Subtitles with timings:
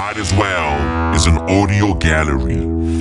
[0.00, 2.56] Might as well is an audio gallery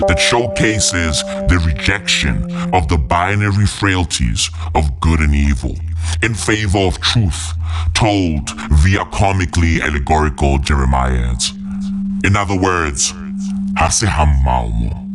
[0.10, 5.78] that showcases the rejection of the binary frailties of good and evil
[6.22, 7.54] in favor of truth
[7.94, 8.50] told
[8.84, 11.56] via comically allegorical Jeremiads.
[12.26, 13.14] In other words,
[13.80, 15.09] Hasihamaumo.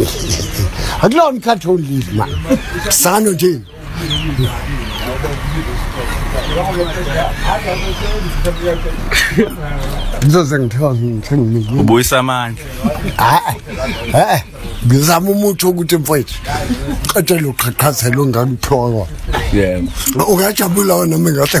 [1.02, 2.36] akulona ikhatholi live mani
[2.88, 3.60] sano nje.
[10.24, 12.64] Ngizoze ngithonge ubuyisa amandla.
[13.16, 14.42] Ha
[14.86, 16.34] ngizama umuthi wokuthi mfowethu
[17.12, 19.06] qethe lo qhaqhazelo ngangiphiwa
[19.52, 19.90] yebo.
[20.28, 21.60] Ungajabula wena mina ngahle.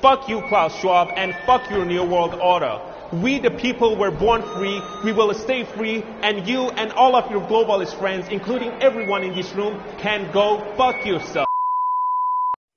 [0.00, 2.80] fuck you, Klaus Schwab, and fuck your New World Order.
[3.12, 4.80] We, the people, were born free.
[5.04, 6.02] We will stay free.
[6.22, 10.60] And you and all of your globalist friends, including everyone in this room, can go
[10.76, 11.46] fuck yourself.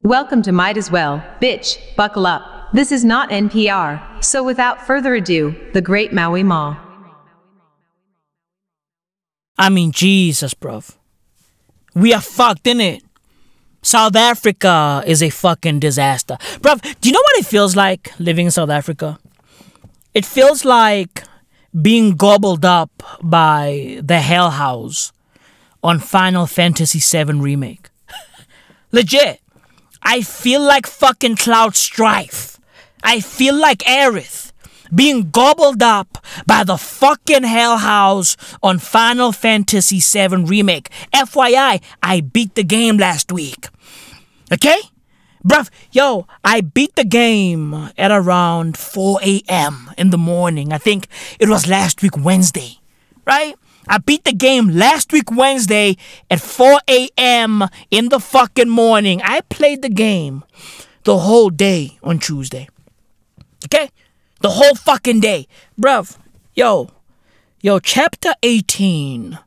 [0.03, 2.41] Welcome to Might As Well, bitch, buckle up.
[2.73, 6.77] This is not NPR, so without further ado, the great Maui Ma.
[9.57, 10.95] I mean, Jesus, bruv.
[11.93, 13.03] We are fucked in it.
[13.81, 16.37] South Africa is a fucking disaster.
[16.59, 19.19] Bruv, do you know what it feels like living in South Africa?
[20.13, 21.23] It feels like
[21.81, 22.91] being gobbled up
[23.23, 25.11] by the Hell House
[25.83, 27.89] on Final Fantasy VII Remake.
[28.91, 29.41] Legit.
[30.03, 32.59] I feel like fucking Cloud Strife.
[33.03, 34.50] I feel like Aerith
[34.93, 40.89] being gobbled up by the fucking Hell House on Final Fantasy VII Remake.
[41.13, 43.69] FYI, I beat the game last week.
[44.51, 44.79] Okay?
[45.43, 49.91] Bruv, yo, I beat the game at around 4 a.m.
[49.97, 50.71] in the morning.
[50.71, 51.07] I think
[51.39, 52.79] it was last week, Wednesday.
[53.25, 53.55] Right?
[53.87, 55.97] I beat the game last week, Wednesday
[56.29, 57.63] at 4 a.m.
[57.89, 59.21] in the fucking morning.
[59.23, 60.43] I played the game
[61.03, 62.69] the whole day on Tuesday.
[63.65, 63.89] Okay?
[64.41, 65.47] The whole fucking day.
[65.79, 66.17] Bruv,
[66.55, 66.89] yo,
[67.61, 69.37] yo, chapter 18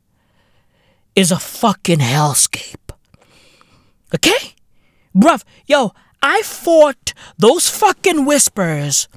[1.16, 2.92] is a fucking hellscape.
[4.14, 4.54] Okay?
[5.14, 9.08] Bruv, yo, I fought those fucking whispers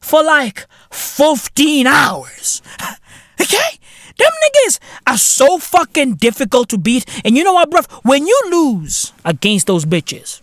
[0.00, 2.60] for like 15 hours.
[3.40, 3.78] okay?
[4.18, 7.04] Them niggas are so fucking difficult to beat.
[7.24, 7.90] And you know what, bruv?
[8.04, 10.40] When you lose against those bitches,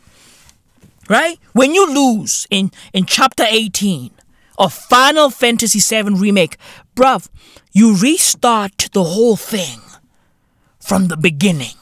[1.09, 1.38] right?
[1.51, 4.11] When you lose in, in chapter 18
[4.59, 6.58] of Final Fantasy VII Remake,
[6.96, 7.30] bruv,
[7.72, 9.80] you restart the whole thing
[10.80, 11.75] from the beginning.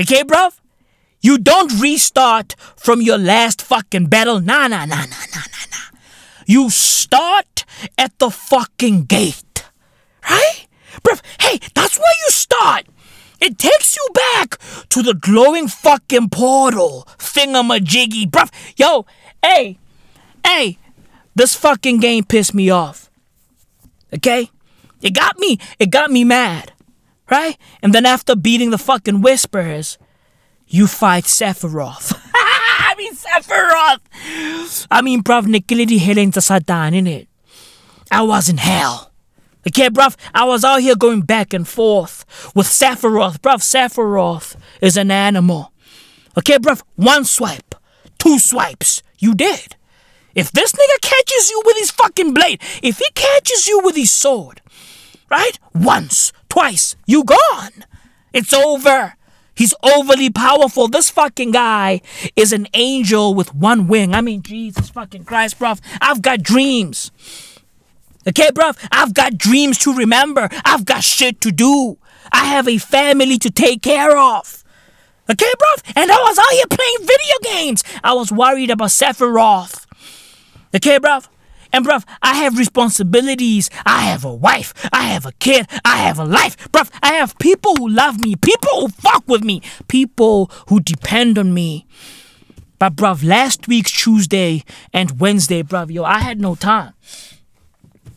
[0.00, 0.58] Okay, bruv?
[1.20, 4.40] You don't restart from your last fucking battle.
[4.40, 5.98] Nah, nah, nah, nah, nah, nah, nah.
[6.46, 7.64] You start
[7.98, 9.64] at the fucking gate.
[10.28, 10.66] Right?
[11.02, 12.86] Bruv, hey, that's where you start.
[13.40, 14.58] It takes you back
[14.88, 18.30] to the glowing fucking portal thingamajiggy.
[18.30, 19.04] Bruv, yo,
[19.42, 19.78] hey,
[20.44, 20.78] hey,
[21.38, 23.10] this fucking game pissed me off.
[24.12, 24.50] Okay?
[25.00, 26.72] It got me, it got me mad.
[27.30, 27.56] Right?
[27.82, 29.98] And then after beating the fucking whispers,
[30.66, 32.18] you fight Sephiroth.
[32.34, 34.86] I mean Sephiroth.
[34.90, 37.28] I mean, bruv, nikilidi helen sa satan in it.
[38.10, 39.12] I was in hell.
[39.66, 42.24] Okay, bruv, I was out here going back and forth
[42.54, 43.40] with Sephiroth.
[43.40, 45.72] Bruv, Sephiroth is an animal.
[46.38, 47.74] Okay, bruv, one swipe,
[48.18, 49.76] two swipes, you dead.
[50.34, 54.10] If this nigga catches you with his fucking blade, if he catches you with his
[54.10, 54.60] sword,
[55.30, 55.58] right?
[55.74, 57.84] Once, twice, you gone.
[58.32, 59.14] It's over.
[59.54, 60.86] He's overly powerful.
[60.86, 62.00] This fucking guy
[62.36, 64.14] is an angel with one wing.
[64.14, 65.80] I mean, Jesus fucking Christ, bruv.
[66.00, 67.10] I've got dreams.
[68.28, 68.78] Okay, bruv?
[68.92, 70.48] I've got dreams to remember.
[70.64, 71.98] I've got shit to do.
[72.30, 74.62] I have a family to take care of.
[75.28, 75.92] Okay, bruv?
[75.96, 77.82] And I was out here playing video games.
[78.04, 79.86] I was worried about Sephiroth.
[80.74, 81.28] Okay, bruv?
[81.72, 83.68] And bruv, I have responsibilities.
[83.84, 84.72] I have a wife.
[84.92, 85.66] I have a kid.
[85.84, 86.56] I have a life.
[86.70, 91.38] Bruv, I have people who love me, people who fuck with me, people who depend
[91.38, 91.86] on me.
[92.78, 94.62] But bruv, last week's Tuesday
[94.92, 96.94] and Wednesday, bruv, yo, I had no time.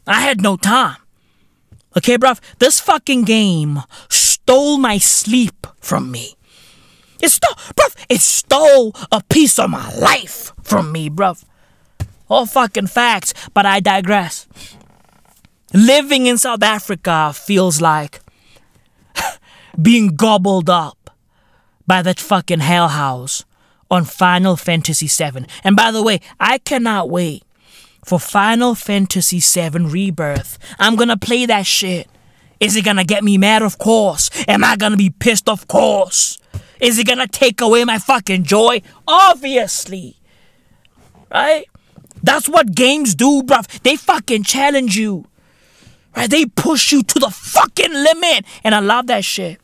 [0.08, 0.98] I had no time.
[1.98, 6.36] Okay, bruv, this fucking game stole my sleep from me.
[7.22, 11.44] It stole, bruv, it stole a piece of my life from me, bruv.
[12.32, 14.48] All fucking facts, but I digress.
[15.74, 18.22] Living in South Africa feels like
[19.82, 21.10] being gobbled up
[21.86, 23.44] by that fucking hell house
[23.90, 25.46] on Final Fantasy VII.
[25.66, 27.44] And by the way, I cannot wait
[28.06, 30.58] for Final Fantasy VII Rebirth.
[30.80, 32.08] I'm gonna play that shit.
[32.62, 33.62] Is it gonna get me mad?
[33.62, 34.30] Of course.
[34.48, 35.50] Am I gonna be pissed?
[35.50, 36.38] Of course.
[36.80, 38.82] Is it gonna take away my fucking joy?
[39.06, 40.16] Obviously.
[41.30, 41.66] Right?
[42.24, 43.68] That's what games do, bruv.
[43.82, 45.26] They fucking challenge you.
[46.16, 46.30] Right?
[46.30, 48.46] They push you to the fucking limit.
[48.64, 49.60] And I love that shit.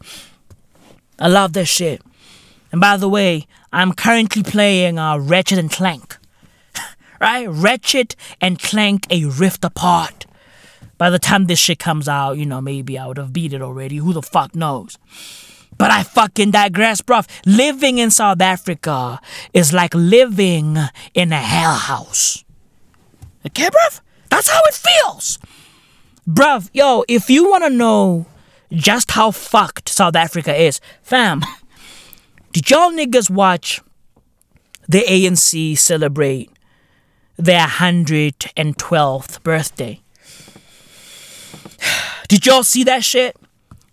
[1.19, 2.01] I love that shit.
[2.71, 6.17] And by the way, I'm currently playing uh, Ratchet and Clank.
[7.21, 7.47] right?
[7.49, 10.25] Ratchet and Clank A Rift Apart.
[10.97, 13.61] By the time this shit comes out, you know, maybe I would have beat it
[13.61, 13.97] already.
[13.97, 14.97] Who the fuck knows?
[15.77, 17.27] But I fucking digress, bruv.
[17.45, 19.19] Living in South Africa
[19.53, 20.77] is like living
[21.13, 22.43] in a hell house.
[23.47, 24.01] Okay, bruv?
[24.29, 25.39] That's how it feels.
[26.27, 28.25] Bruv, yo, if you wanna know
[28.71, 31.41] just how fucked South Africa is, fam,
[32.51, 33.81] did y'all niggas watch
[34.89, 36.49] the ANC celebrate
[37.37, 40.01] their 112th birthday?
[42.27, 43.37] Did y'all see that shit?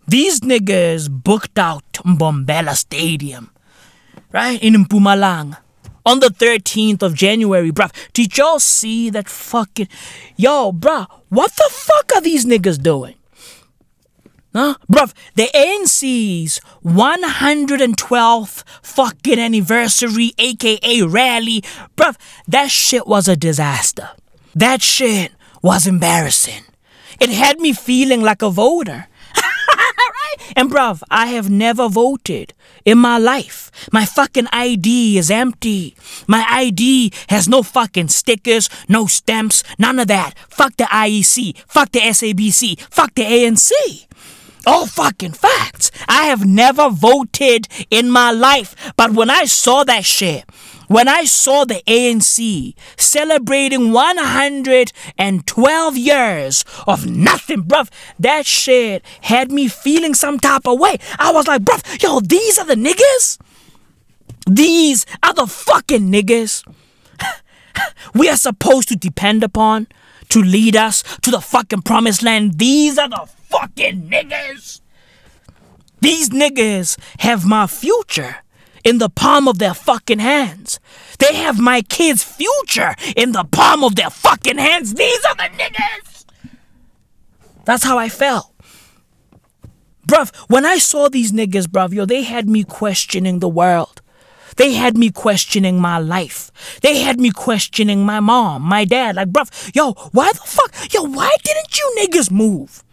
[0.09, 3.51] These niggas booked out Mbombela Stadium,
[4.33, 5.59] right, in Mpumalanga
[6.06, 7.93] on the 13th of January, bruh.
[8.12, 9.89] Did y'all see that fucking.
[10.37, 13.15] Yo, bruh, what the fuck are these niggas doing?
[14.55, 14.77] Huh?
[14.91, 21.62] Bruv, the ANC's 112th fucking anniversary, aka rally,
[21.97, 22.17] bruv,
[22.47, 24.11] that shit was a disaster.
[24.55, 26.62] That shit was embarrassing.
[27.21, 29.09] It had me feeling like a voter.
[29.37, 30.53] right?
[30.55, 33.70] And bruv, I have never voted in my life.
[33.92, 35.96] My fucking ID is empty.
[36.26, 40.38] My ID has no fucking stickers, no stamps, none of that.
[40.48, 43.70] Fuck the IEC, fuck the SABC, fuck the ANC.
[44.66, 45.90] All fucking facts.
[46.08, 50.44] I have never voted in my life, but when I saw that shit,
[50.88, 59.69] when I saw the ANC celebrating 112 years of nothing, bruv, that shit had me
[59.69, 60.98] feeling some type of way.
[61.19, 63.38] I was like, bruv, yo, these are the niggas?
[64.46, 66.64] These are the fucking niggas
[68.14, 69.86] we are supposed to depend upon
[70.31, 72.58] to lead us to the fucking promised land.
[72.58, 74.81] These are the fucking niggas.
[76.00, 78.36] These niggas have my future
[78.84, 80.78] in the palm of their fucking hands.
[81.19, 84.94] They have my kids' future in the palm of their fucking hands.
[84.94, 86.25] These are the niggas.
[87.64, 88.52] That's how I felt.
[90.06, 94.02] Bruv, when I saw these niggas, bruv, yo, they had me questioning the world.
[94.56, 96.52] They had me questioning my life.
[96.82, 99.16] They had me questioning my mom, my dad.
[99.16, 100.92] Like, bruv, yo, why the fuck?
[100.92, 102.83] Yo, why didn't you niggas move?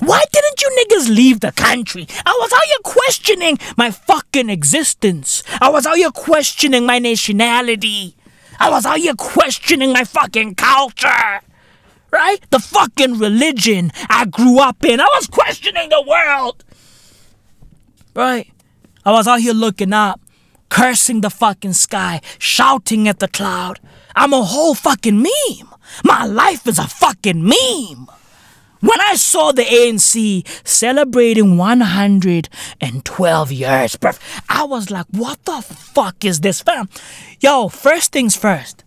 [0.00, 2.06] Why didn't you niggas leave the country?
[2.24, 5.42] I was out here questioning my fucking existence.
[5.60, 8.16] I was out here questioning my nationality.
[8.58, 11.40] I was out here questioning my fucking culture.
[12.10, 12.38] Right?
[12.50, 15.00] The fucking religion I grew up in.
[15.00, 16.64] I was questioning the world.
[18.14, 18.50] Right?
[19.04, 20.20] I was out here looking up,
[20.70, 23.80] cursing the fucking sky, shouting at the cloud.
[24.16, 25.68] I'm a whole fucking meme.
[26.04, 28.08] My life is a fucking meme.
[28.80, 34.18] When I saw the ANC celebrating 112 years, bruv,
[34.48, 36.88] I was like, what the fuck is this, fam?
[37.40, 38.84] Yo, first things first.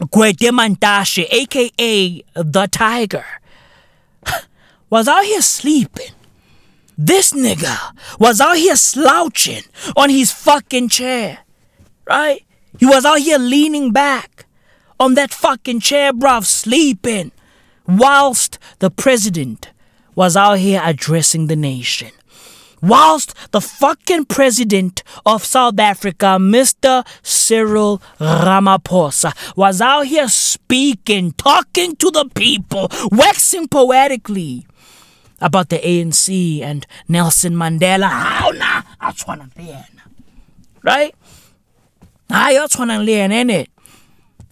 [0.00, 3.26] Gwede Mantashe, aka the Tiger,
[4.90, 6.12] was out here sleeping.
[6.96, 7.78] This nigga
[8.18, 9.62] was out here slouching
[9.96, 11.40] on his fucking chair,
[12.06, 12.42] right?
[12.78, 14.46] He was out here leaning back
[14.98, 17.32] on that fucking chair, bruv, sleeping
[17.86, 19.70] whilst the president
[20.14, 22.10] was out here addressing the nation.
[22.82, 27.06] Whilst the fucking president of South Africa, Mr.
[27.22, 34.66] Cyril Ramaphosa, was out here speaking, talking to the people, waxing poetically
[35.40, 38.08] about the ANC and Nelson Mandela.
[38.08, 38.82] How na?
[40.82, 41.14] Right?
[42.30, 43.68] I just want to learn in it.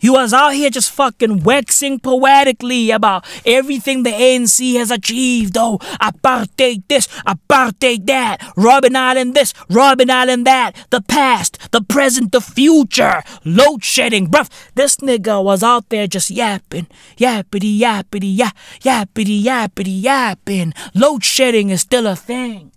[0.01, 5.57] He was out here just fucking waxing poetically about everything the ANC has achieved.
[5.59, 12.33] Oh, apartheid this, apartheid that, Robben Island this, Robben Island that, the past, the present,
[12.33, 14.29] the future, load shedding.
[14.29, 16.87] Bruv, this nigga was out there just yapping,
[17.19, 20.73] yappity, yappity, yap, yappity, yappity, yapping.
[20.95, 22.73] Load shedding is still a thing.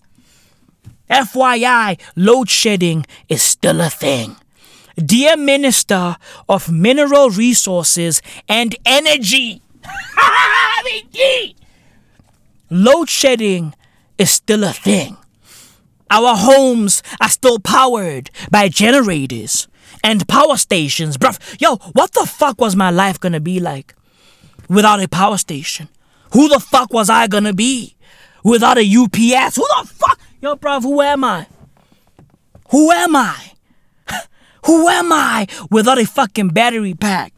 [1.09, 4.35] FYI, load shedding is still a thing.
[4.95, 9.61] Dear Minister of Mineral Resources and Energy,
[12.69, 13.73] load shedding
[14.17, 15.17] is still a thing.
[16.11, 19.67] Our homes are still powered by generators
[20.03, 21.17] and power stations.
[21.17, 23.95] Bruv, yo, what the fuck was my life gonna be like
[24.69, 25.89] without a power station?
[26.33, 27.95] Who the fuck was I gonna be
[28.43, 29.55] without a UPS?
[29.55, 30.19] Who the fuck?
[30.39, 31.47] Yo, bruv, who am I?
[32.69, 33.52] Who am I?
[34.65, 37.33] Who am I without a fucking battery pack?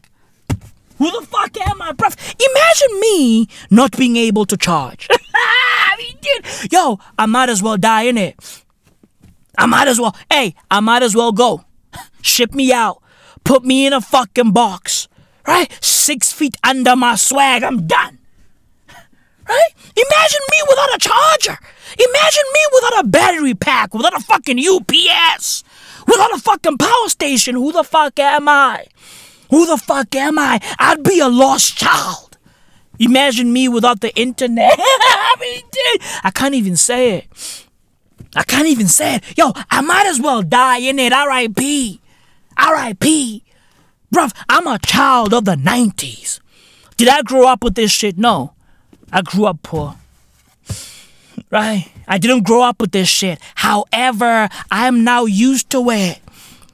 [0.98, 2.16] Who the fuck am I, bruv?
[2.40, 5.08] Imagine me not being able to charge.
[5.34, 8.62] I mean, dude, yo, I might as well die in it.
[9.58, 11.64] I might as well, hey, I might as well go.
[12.22, 13.02] Ship me out.
[13.44, 15.08] Put me in a fucking box.
[15.46, 15.70] Right?
[15.82, 17.62] Six feet under my swag.
[17.62, 18.18] I'm done.
[19.48, 19.70] Right?
[19.94, 21.58] Imagine me without a charger.
[21.96, 25.62] Imagine me without a battery pack, without a fucking UPS,
[26.06, 27.54] without a fucking power station.
[27.54, 28.86] Who the fuck am I?
[29.50, 30.60] Who the fuck am I?
[30.78, 32.38] I'd be a lost child.
[32.98, 34.74] Imagine me without the internet.
[34.78, 37.66] I mean, dude, I can't even say it.
[38.34, 39.38] I can't even say it.
[39.38, 41.12] Yo, I might as well die in it.
[41.12, 42.00] R.I.P.
[42.56, 43.44] R.I.P.
[44.14, 46.40] Bruv, I'm a child of the 90s.
[46.96, 48.16] Did I grow up with this shit?
[48.16, 48.54] No.
[49.12, 49.96] I grew up poor.
[51.50, 51.90] Right?
[52.08, 53.40] I didn't grow up with this shit.
[53.54, 56.20] However, I am now used to it.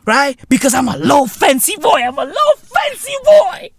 [0.04, 0.38] Right?
[0.48, 2.00] Because I'm a low fancy boy.
[2.00, 3.70] I'm a low fancy boy.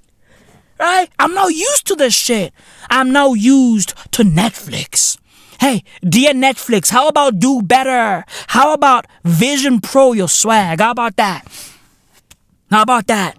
[0.80, 1.10] Right?
[1.20, 2.54] I'm now used to this shit.
[2.90, 5.18] I'm now used to Netflix.
[5.60, 8.26] Hey, dear Netflix, how about do better?
[8.48, 10.80] How about Vision Pro your swag?
[10.80, 11.46] How about that?
[12.70, 13.38] How about that?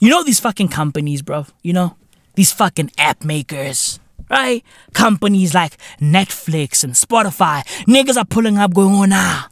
[0.00, 1.46] You know these fucking companies, bro.
[1.62, 1.96] You know?
[2.34, 4.00] These fucking app makers.
[4.30, 4.64] Right?
[4.92, 7.62] Companies like Netflix and Spotify.
[7.86, 9.44] Niggas are pulling up going, oh nah.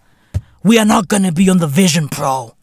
[0.64, 2.54] We are not gonna be on the Vision Pro.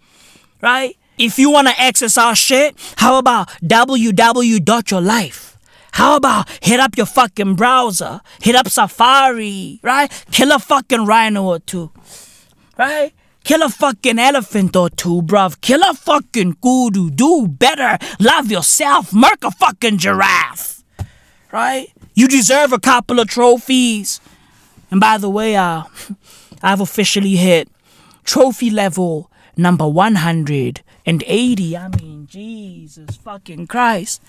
[0.61, 0.97] Right?
[1.17, 5.49] If you wanna access our shit, how about www.yourlife?
[5.91, 8.21] How about hit up your fucking browser?
[8.41, 10.09] Hit up Safari, right?
[10.31, 11.91] Kill a fucking rhino or two.
[12.77, 13.11] Right?
[13.43, 15.59] Kill a fucking elephant or two, bruv.
[15.61, 17.09] Kill a fucking kudu.
[17.09, 17.97] Do better.
[18.19, 19.11] Love yourself.
[19.13, 20.83] Murk a fucking giraffe.
[21.51, 21.91] Right?
[22.13, 24.19] You deserve a couple of trophies.
[24.91, 25.83] And by the way, uh,
[26.61, 27.69] I've officially hit
[28.23, 31.77] trophy level number 180.
[31.77, 34.21] I mean, Jesus fucking Christ.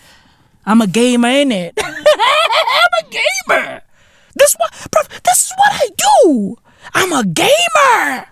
[0.67, 1.75] I'm a gamer, in it?
[1.83, 3.83] I'm a gamer.
[4.35, 6.57] This what, bro, this is what I do.
[6.95, 8.29] I'm a gamer.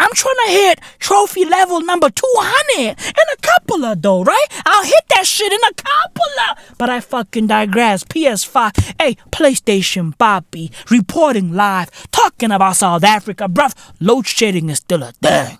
[0.00, 4.46] I'm trying to hit trophy level number 200 in a couple of though, right?
[4.64, 6.78] I'll hit that shit in a couple of.
[6.78, 8.02] But I fucking digress.
[8.04, 13.74] PS5, hey, PlayStation Bobby, reporting live, talking about South Africa, bruv.
[14.00, 15.58] Load shedding is still a thing.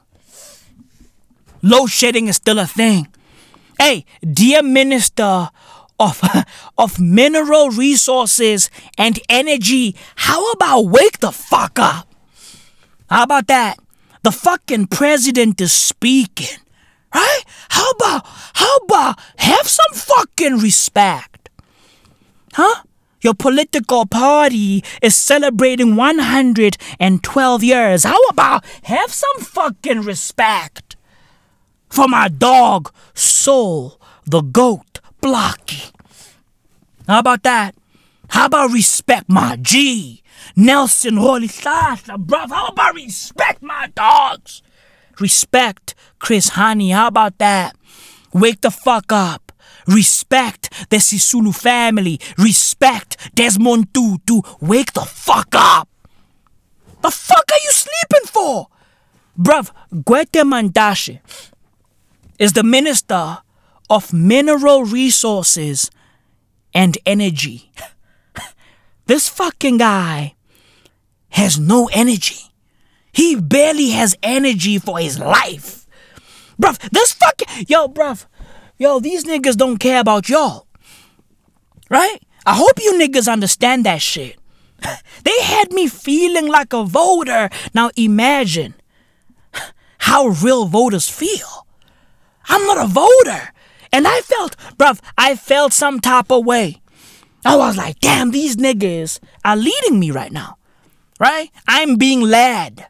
[1.62, 3.09] Load shedding is still a thing.
[3.78, 5.50] Hey, dear Minister
[5.99, 6.23] of,
[6.78, 12.09] of Mineral Resources and Energy, how about wake the fuck up?
[13.11, 13.78] How about that?
[14.22, 16.58] The fucking president is speaking.
[17.14, 17.42] Right?
[17.70, 18.22] How about,
[18.54, 21.48] how about have some fucking respect?
[22.52, 22.82] Huh?
[23.22, 28.04] Your political party is celebrating 112 years.
[28.04, 30.96] How about have some fucking respect
[31.88, 35.90] for my dog, Soul, the goat, Blocky?
[37.06, 37.74] How about that?
[38.28, 40.19] How about respect my G?
[40.57, 41.16] Nelson
[41.49, 42.50] Sasa, bruv.
[42.50, 44.62] How about respect my dogs?
[45.19, 46.92] Respect Chris Hani.
[46.92, 47.76] How about that?
[48.33, 49.52] Wake the fuck up.
[49.87, 52.21] Respect the Sisulu family.
[52.38, 54.40] Respect Desmond Tutu.
[54.61, 55.88] Wake the fuck up.
[57.02, 58.69] The fuck are you sleeping for?
[59.38, 59.71] Bruv,
[60.45, 61.21] Mantashe
[62.38, 63.38] is the Minister
[63.88, 65.90] of Mineral Resources
[66.75, 67.71] and Energy.
[69.07, 70.37] This fucking guy
[71.30, 72.50] has no energy.
[73.12, 75.87] He barely has energy for his life.
[76.60, 77.66] Bruv, this fucking.
[77.68, 78.26] Yo, bruv.
[78.78, 80.66] Yo, these niggas don't care about y'all.
[81.88, 82.18] Right?
[82.46, 84.37] I hope you niggas understand that shit.
[85.25, 87.50] They had me feeling like a voter.
[87.75, 88.75] Now imagine
[89.99, 91.66] how real voters feel.
[92.49, 93.52] I'm not a voter.
[93.92, 96.80] And I felt, bruv, I felt some type of way.
[97.44, 100.56] I was like, damn, these niggas are leading me right now.
[101.20, 101.50] Right?
[101.68, 102.86] I'm being led.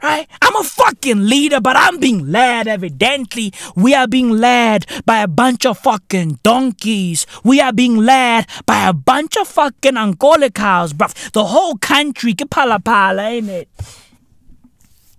[0.00, 0.28] Right?
[0.40, 3.52] I'm a fucking leader, but I'm being led evidently.
[3.74, 7.26] We are being led by a bunch of fucking donkeys.
[7.42, 11.32] We are being led by a bunch of fucking Angola cows, bruv.
[11.32, 12.80] The whole country, get pala
[13.18, 13.68] ain't it?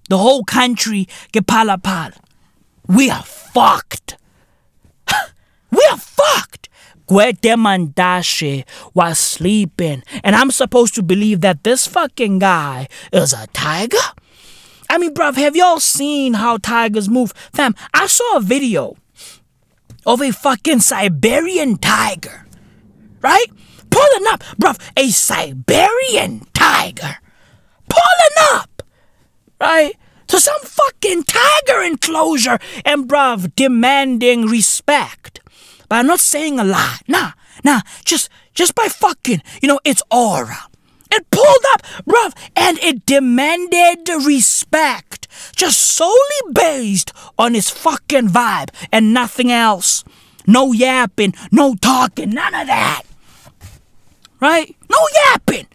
[0.07, 2.13] The whole country, get pala pala.
[2.87, 4.17] We are fucked.
[5.71, 6.58] we are fucked.
[7.09, 13.47] Gwede Mantashe was sleeping, and I'm supposed to believe that this fucking guy is a
[13.47, 13.97] tiger?
[14.91, 17.33] I mean, bruv, have y'all seen how tigers move?
[17.51, 18.95] Fam, I saw a video
[20.05, 22.45] of a fucking Siberian tiger,
[23.21, 23.47] right?
[23.89, 27.15] Pulling up, bruv, a Siberian tiger.
[27.89, 28.83] Pulling up,
[29.59, 29.95] right?
[30.27, 35.39] To some fucking tiger enclosure and, bruv, demanding respect.
[35.89, 36.99] But I'm not saying a lie.
[37.07, 37.31] Nah,
[37.63, 40.69] nah, just, just by fucking, you know, its aura.
[41.11, 45.27] It pulled up, bruv, and it demanded respect.
[45.55, 50.03] Just solely based on its fucking vibe and nothing else.
[50.45, 53.03] No yapping, no talking, none of that.
[54.39, 54.75] Right?
[54.89, 55.67] No yapping.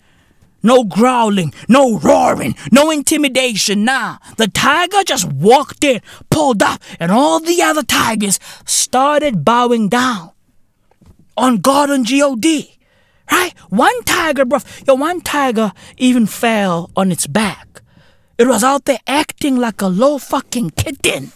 [0.64, 3.84] No growling, no roaring, no intimidation.
[3.84, 9.90] Nah, the tiger just walked in, pulled up, and all the other tigers started bowing
[9.90, 10.32] down
[11.36, 12.64] on God and God.
[13.30, 13.52] Right?
[13.68, 14.60] One tiger, bro.
[14.86, 17.82] Yo, one tiger even fell on its back.
[18.38, 21.32] It was out there acting like a low fucking kitten.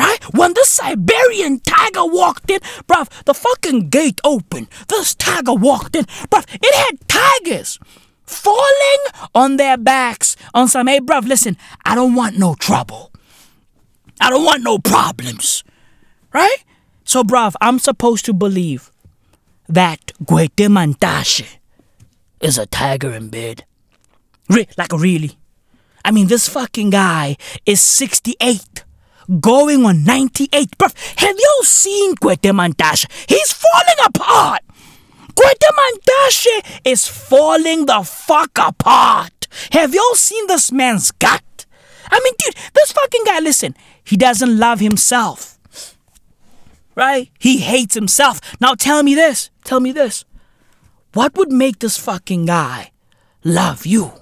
[0.00, 0.18] Right?
[0.34, 4.66] When the Siberian tiger walked in, bruv, the fucking gate opened.
[4.88, 7.78] This tiger walked in, bruv, it had tigers
[8.26, 13.12] falling on their backs on some, hey, bruv, listen, I don't want no trouble.
[14.20, 15.64] I don't want no problems.
[16.32, 16.64] Right?
[17.04, 18.90] So, bruv, I'm supposed to believe
[19.68, 21.58] that Gwede Mantashe
[22.40, 23.64] is a tiger in bed.
[24.48, 25.38] Re- like, really?
[26.04, 28.84] I mean, this fucking guy is 68,
[29.40, 30.76] going on 98.
[30.78, 33.06] Bruv, have you seen Gwede Mantashe?
[33.28, 34.60] He's falling apart.
[35.34, 39.46] Gwede Mantashe is falling the fuck apart.
[39.72, 41.66] Have y'all seen this man's gut?
[42.10, 45.54] I mean, dude, this fucking guy, listen, he doesn't love himself
[46.94, 47.30] right?
[47.38, 48.40] He hates himself.
[48.60, 49.50] Now tell me this.
[49.64, 50.24] Tell me this.
[51.12, 52.90] What would make this fucking guy
[53.44, 54.12] love you?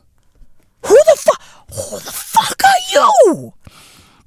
[0.87, 1.42] Who the fuck?
[1.74, 3.54] Who the fuck are you?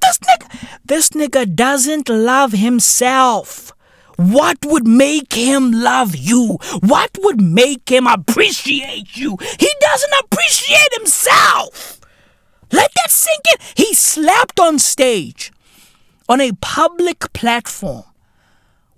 [0.01, 3.71] This nigga, this nigga doesn't love himself.
[4.17, 6.57] What would make him love you?
[6.79, 9.37] What would make him appreciate you?
[9.59, 11.99] He doesn't appreciate himself.
[12.71, 13.57] Let that sink in.
[13.75, 15.51] He slapped on stage
[16.27, 18.05] on a public platform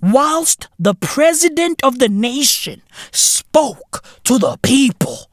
[0.02, 5.30] whilst the president of the nation spoke to the people,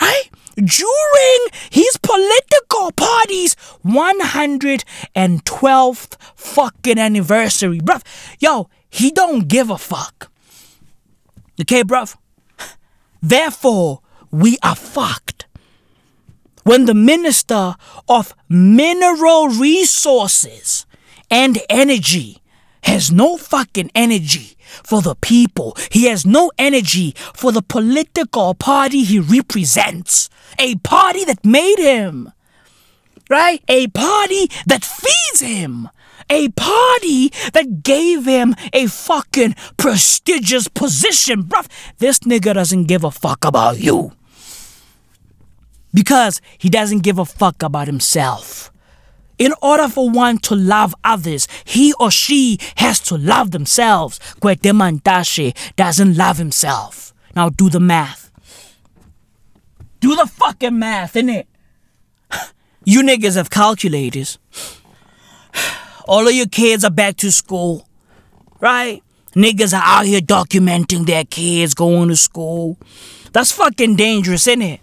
[0.00, 0.28] right?
[0.56, 8.02] During his political party's 112th fucking anniversary, bruv.
[8.38, 10.30] Yo, he don't give a fuck.
[11.60, 12.16] Okay, bruv?
[13.20, 15.46] Therefore, we are fucked.
[16.62, 17.74] When the Minister
[18.08, 20.86] of Mineral Resources
[21.28, 22.40] and Energy
[22.84, 25.76] has no fucking energy for the people.
[25.90, 30.30] He has no energy for the political party he represents.
[30.56, 32.32] A party that made him.
[33.28, 33.60] Right?
[33.66, 35.88] A party that feeds him.
[36.30, 41.44] A party that gave him a fucking prestigious position.
[41.44, 41.66] Bruv,
[41.98, 44.12] this nigga doesn't give a fuck about you.
[45.92, 48.72] Because he doesn't give a fuck about himself.
[49.38, 54.20] In order for one to love others, he or she has to love themselves.
[54.40, 57.12] Mantashe doesn't love himself.
[57.34, 58.30] Now do the math.
[60.00, 61.46] Do the fucking math, innit?
[62.86, 64.38] You niggas have calculators.
[66.04, 67.88] All of your kids are back to school,
[68.60, 69.02] right?
[69.34, 72.78] Niggas are out here documenting their kids going to school.
[73.32, 74.80] That's fucking dangerous, isn't it?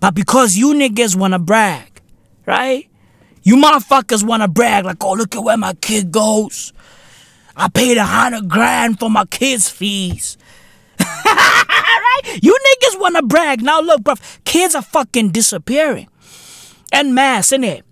[0.00, 2.00] But because you niggas wanna brag,
[2.46, 2.88] right?
[3.48, 6.74] You motherfuckers want to brag like, oh, look at where my kid goes.
[7.56, 10.36] I paid a hundred grand for my kids' fees.
[11.00, 12.20] right?
[12.42, 13.62] You niggas want to brag.
[13.62, 16.08] Now look, bro, kids are fucking disappearing.
[16.92, 17.84] And mass, innit?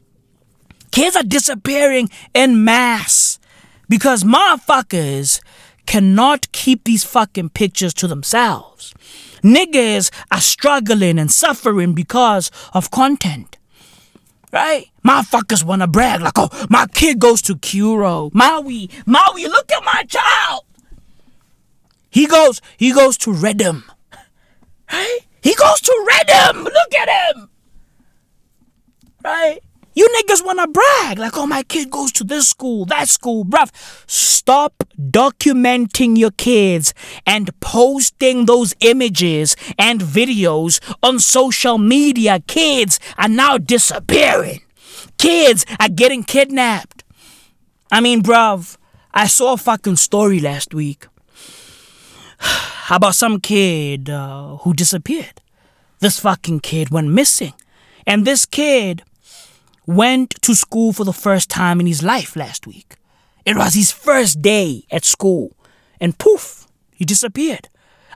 [0.97, 3.39] Kids are disappearing en mass.
[3.87, 5.43] Because motherfuckers
[5.85, 8.95] cannot keep these fucking pictures to themselves.
[9.45, 13.57] Niggas are struggling and suffering because of content
[14.57, 14.87] Right?
[15.07, 20.03] Motherfuckers wanna brag like, oh, my kid goes to Kuro, Maui, Maui, look at my
[20.05, 20.65] child.
[22.09, 23.85] He goes, he goes to Redham.
[24.91, 25.19] Right?
[25.43, 26.65] He goes to Redham.
[26.65, 27.51] Look at him.
[29.23, 29.61] Right?
[29.97, 33.71] You niggas wanna brag like, oh, my kid goes to this school, that school, bruv.
[34.07, 36.93] Stop documenting your kids
[37.27, 42.41] and posting those images and videos on social media.
[42.41, 44.61] Kids are now disappearing.
[45.17, 47.03] Kids are getting kidnapped.
[47.91, 48.77] I mean, bruv,
[49.15, 51.07] I saw a fucking story last week
[52.91, 55.41] about some kid uh, who disappeared.
[56.01, 57.55] This fucking kid went missing.
[58.07, 59.03] And this kid
[59.87, 62.97] went to school for the first time in his life last week.
[63.45, 65.53] It was his first day at school.
[66.01, 67.69] And poof, he disappeared.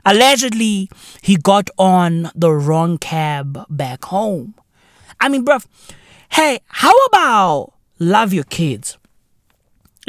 [0.05, 0.89] Allegedly,
[1.21, 4.55] he got on the wrong cab back home.
[5.19, 5.65] I mean, bruv,
[6.29, 8.97] hey, how about love your kids?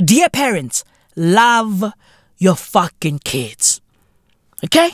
[0.02, 1.92] Dear parents, love
[2.38, 3.80] your fucking kids.
[4.64, 4.90] Okay?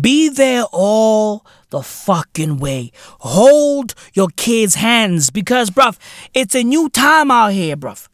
[0.00, 2.92] Be there all the fucking way.
[3.18, 5.98] Hold your kids' hands because, bruv,
[6.32, 8.08] it's a new time out here, bruv.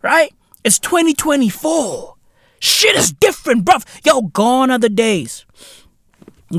[0.00, 0.32] Right?
[0.64, 2.14] It's 2024.
[2.60, 3.84] Shit is different, bruv.
[4.06, 5.44] Yo, gone are the days.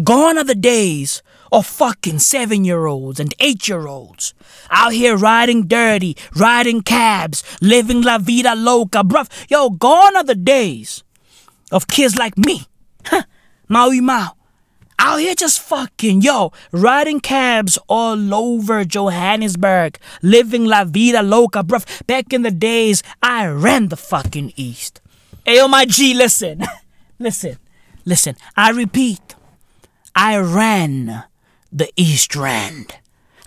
[0.04, 4.36] Gone are the days of fucking seven year olds and eight year olds
[4.70, 9.28] out here riding dirty, riding cabs, living la vida loca, bruv.
[9.50, 11.04] Yo, gone are the days
[11.72, 12.68] of kids like me.
[13.06, 13.24] Huh.
[13.68, 14.39] Maui Mau.
[15.02, 21.86] Out here just fucking, yo, riding cabs all over Johannesburg, living la vida loca, bruv.
[22.06, 25.00] Back in the days, I ran the fucking East.
[25.48, 26.66] Ayo, my G, listen.
[27.20, 27.58] listen.
[28.04, 28.36] Listen.
[28.58, 29.36] I repeat.
[30.14, 31.24] I ran
[31.72, 32.96] the East Rand.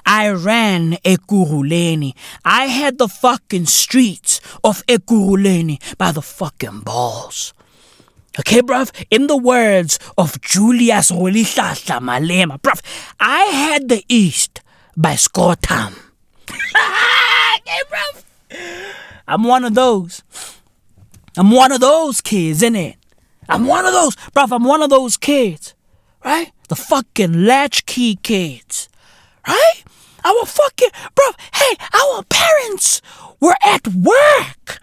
[0.06, 2.14] I ran Ekurhuleni.
[2.46, 7.52] I had the fucking streets of Ekurhuleni by the fucking balls.
[8.40, 12.80] Okay, bruv, in the words of Julius Rolihlahla Malema, bruv,
[13.20, 14.62] I had the East
[14.96, 15.92] by Scotam.
[16.48, 18.24] okay, bruv.
[19.28, 20.22] I'm one of those.
[21.36, 22.96] I'm one of those kids, innit?
[23.50, 25.74] I'm one of those, bruv, I'm one of those kids,
[26.24, 26.52] right?
[26.68, 28.88] The fucking latchkey kids,
[29.46, 29.82] right?
[30.24, 33.02] Our fucking, bruv, hey, our parents
[33.40, 34.80] were at work,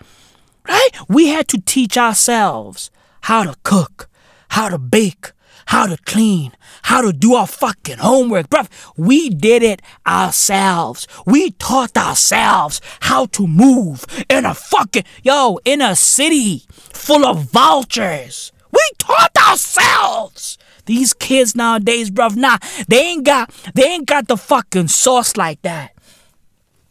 [0.68, 0.90] right?
[1.08, 4.10] We had to teach ourselves how to cook,
[4.50, 5.32] how to bake,
[5.68, 6.52] how to clean,
[6.84, 8.50] how to do our fucking homework.
[8.50, 11.08] Bruv, we did it ourselves.
[11.28, 17.52] We taught ourselves how to move in a fucking, yo, in a city full of
[17.52, 18.52] vultures.
[18.72, 20.58] We taught ourselves.
[20.86, 25.62] These kids nowadays, bruv, nah, they ain't got, they ain't got the fucking sauce like
[25.62, 25.92] that.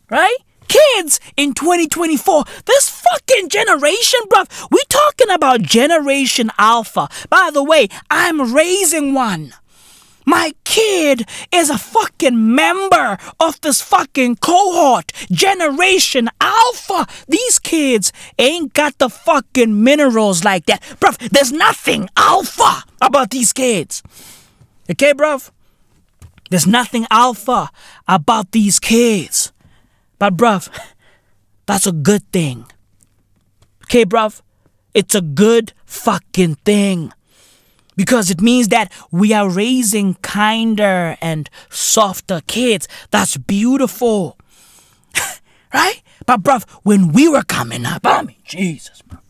[0.09, 0.37] Right?
[0.68, 2.44] Kids in 2024.
[2.66, 4.68] This fucking generation, bruv.
[4.70, 7.09] We talking about Generation Alpha.
[7.28, 9.54] By the way, I'm raising one.
[10.28, 17.07] My kid is a fucking member of this fucking cohort, Generation Alpha.
[17.26, 20.83] These kids ain't got the fucking minerals like that.
[21.00, 24.02] Bruv, there's nothing alpha about these kids.
[24.90, 25.50] Okay, bruv?
[26.50, 27.70] There's nothing alpha
[28.07, 29.52] about these kids.
[30.18, 30.68] But, bruv,
[31.66, 32.66] that's a good thing.
[33.85, 34.42] Okay, bruv?
[34.94, 37.12] It's a good fucking thing.
[37.96, 42.87] Because it means that we are raising kinder and softer kids.
[43.11, 44.38] That's beautiful.
[45.74, 46.02] right?
[46.26, 49.20] But, bruv, when we were coming up, I mean, Jesus, bruv.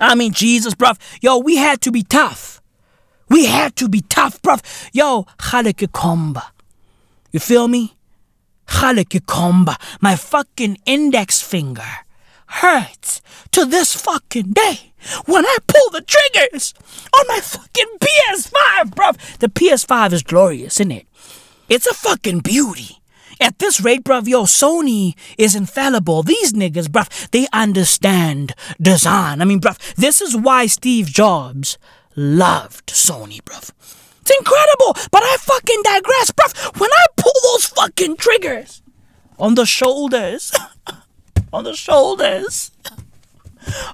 [0.00, 0.98] I mean, Jesus, bruv.
[1.20, 2.60] Yo, we had to be tough.
[3.28, 4.62] We had to be tough, bruv.
[4.92, 6.42] Yo, komba.
[7.30, 7.96] You feel me?
[8.72, 12.04] Komba, my fucking index finger
[12.46, 13.20] hurts
[13.52, 14.92] to this fucking day
[15.26, 16.74] when I pull the triggers
[17.14, 19.38] on my fucking PS5, bruv.
[19.38, 21.06] The PS5 is glorious, isn't it?
[21.68, 22.98] It's a fucking beauty.
[23.40, 26.22] At this rate, bruv, yo, Sony is infallible.
[26.22, 29.40] These niggas, bruv, they understand design.
[29.40, 31.78] I mean, bruv, this is why Steve Jobs
[32.14, 33.72] loved Sony, bruv.
[34.22, 36.78] It's incredible, but I fucking digress, bruv.
[36.78, 38.80] When I pull those fucking triggers
[39.36, 40.52] on the shoulders,
[41.52, 42.70] on the shoulders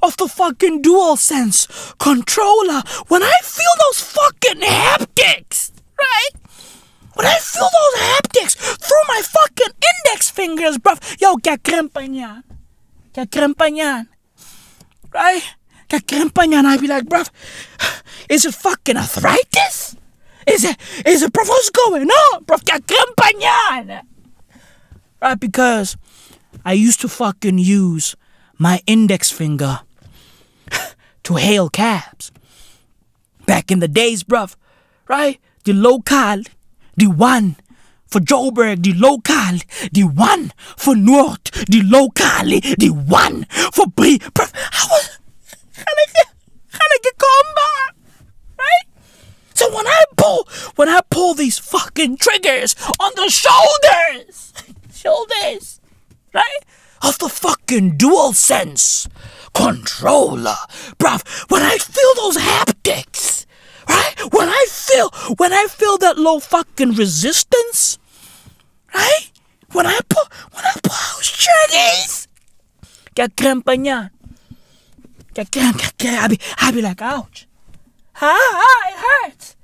[0.02, 6.30] of the fucking DualSense controller, when I feel those fucking haptics, right?
[7.14, 11.00] When I feel those haptics through my fucking index fingers, bruv.
[11.20, 12.44] Yo, niyan.
[13.14, 14.06] Kaya krempa niyan.
[15.10, 15.42] Right?
[15.88, 16.66] Kaya krempa niyan.
[16.66, 17.30] I'd be like, bruv,
[18.28, 19.97] is it fucking arthritis?
[20.48, 22.44] Is it, is it, bruv, what's going on?
[22.44, 24.02] Kaya krempa.
[25.20, 25.40] Right?
[25.40, 25.96] Because
[26.64, 28.16] I used to fucking use
[28.58, 29.80] my index finger
[31.24, 32.32] to hail cabs.
[33.46, 34.56] Back in the days, bruv.
[35.06, 35.40] Right?
[35.64, 36.42] The local,
[36.96, 37.56] the one
[38.06, 39.58] for Joburg, the local,
[39.92, 44.18] the one for North, the local, the one for Bree.
[44.18, 45.18] Bruv, I was,
[45.76, 46.26] how I get,
[46.72, 47.94] I get combat?
[48.58, 48.86] Right?
[49.54, 54.52] So when I pull, when I pull these fucking triggers on the shoulders,
[54.92, 55.80] shoulders,
[56.34, 56.60] right,
[57.02, 59.08] of the fucking DualSense
[59.54, 60.56] controller,
[60.98, 63.46] bruv, when I feel those haptics,
[63.88, 67.98] right, when I feel, when I feel that low fucking resistance,
[68.94, 69.30] right,
[69.72, 72.28] when I pull, when I pull those triggers,
[73.14, 74.10] get crampa niya.
[75.34, 76.24] Get cramp, get cramp.
[76.24, 77.46] I be, I be like, ouch.
[78.20, 79.54] Ah, it hurts.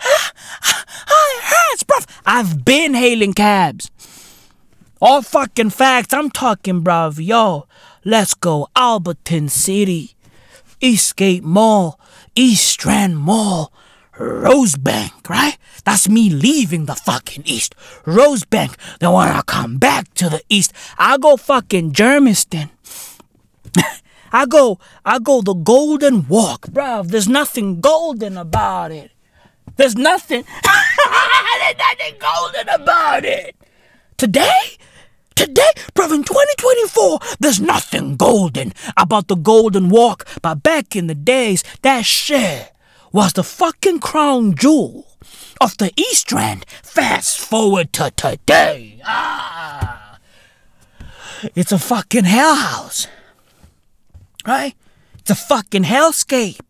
[0.00, 2.06] It hurts, bruv.
[2.26, 3.90] I've been hailing cabs.
[5.00, 6.12] All fucking facts.
[6.12, 7.24] I'm talking, bruv.
[7.24, 7.66] Yo,
[8.04, 8.68] let's go.
[8.76, 10.14] Alberton City,
[10.80, 11.98] Eastgate Mall,
[12.34, 13.72] East Rand Mall,
[14.18, 15.56] Rosebank, right?
[15.84, 17.74] That's me leaving the fucking East.
[18.04, 18.76] Rosebank.
[18.98, 22.70] Then when I come back to the East, I go fucking Germiston.
[24.32, 27.08] I go, I go the golden walk, bruv.
[27.08, 29.10] There's nothing golden about it.
[29.76, 33.56] There's nothing, there's nothing golden about it.
[34.16, 34.76] Today,
[35.34, 40.26] today, bruv, in 2024, there's nothing golden about the golden walk.
[40.42, 42.72] But back in the days, that shit
[43.12, 45.06] was the fucking crown jewel
[45.60, 46.66] of the East Rand.
[46.82, 49.00] Fast forward to today.
[49.04, 50.18] Ah.
[51.54, 53.06] It's a fucking hell house
[54.46, 54.74] right?
[55.18, 56.60] It's a fucking hellscape.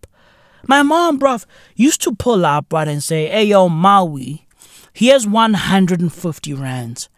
[0.67, 4.47] My mom, bruv, used to pull up, right, and say, hey, yo, Maui,
[4.93, 7.09] here's 150 rands.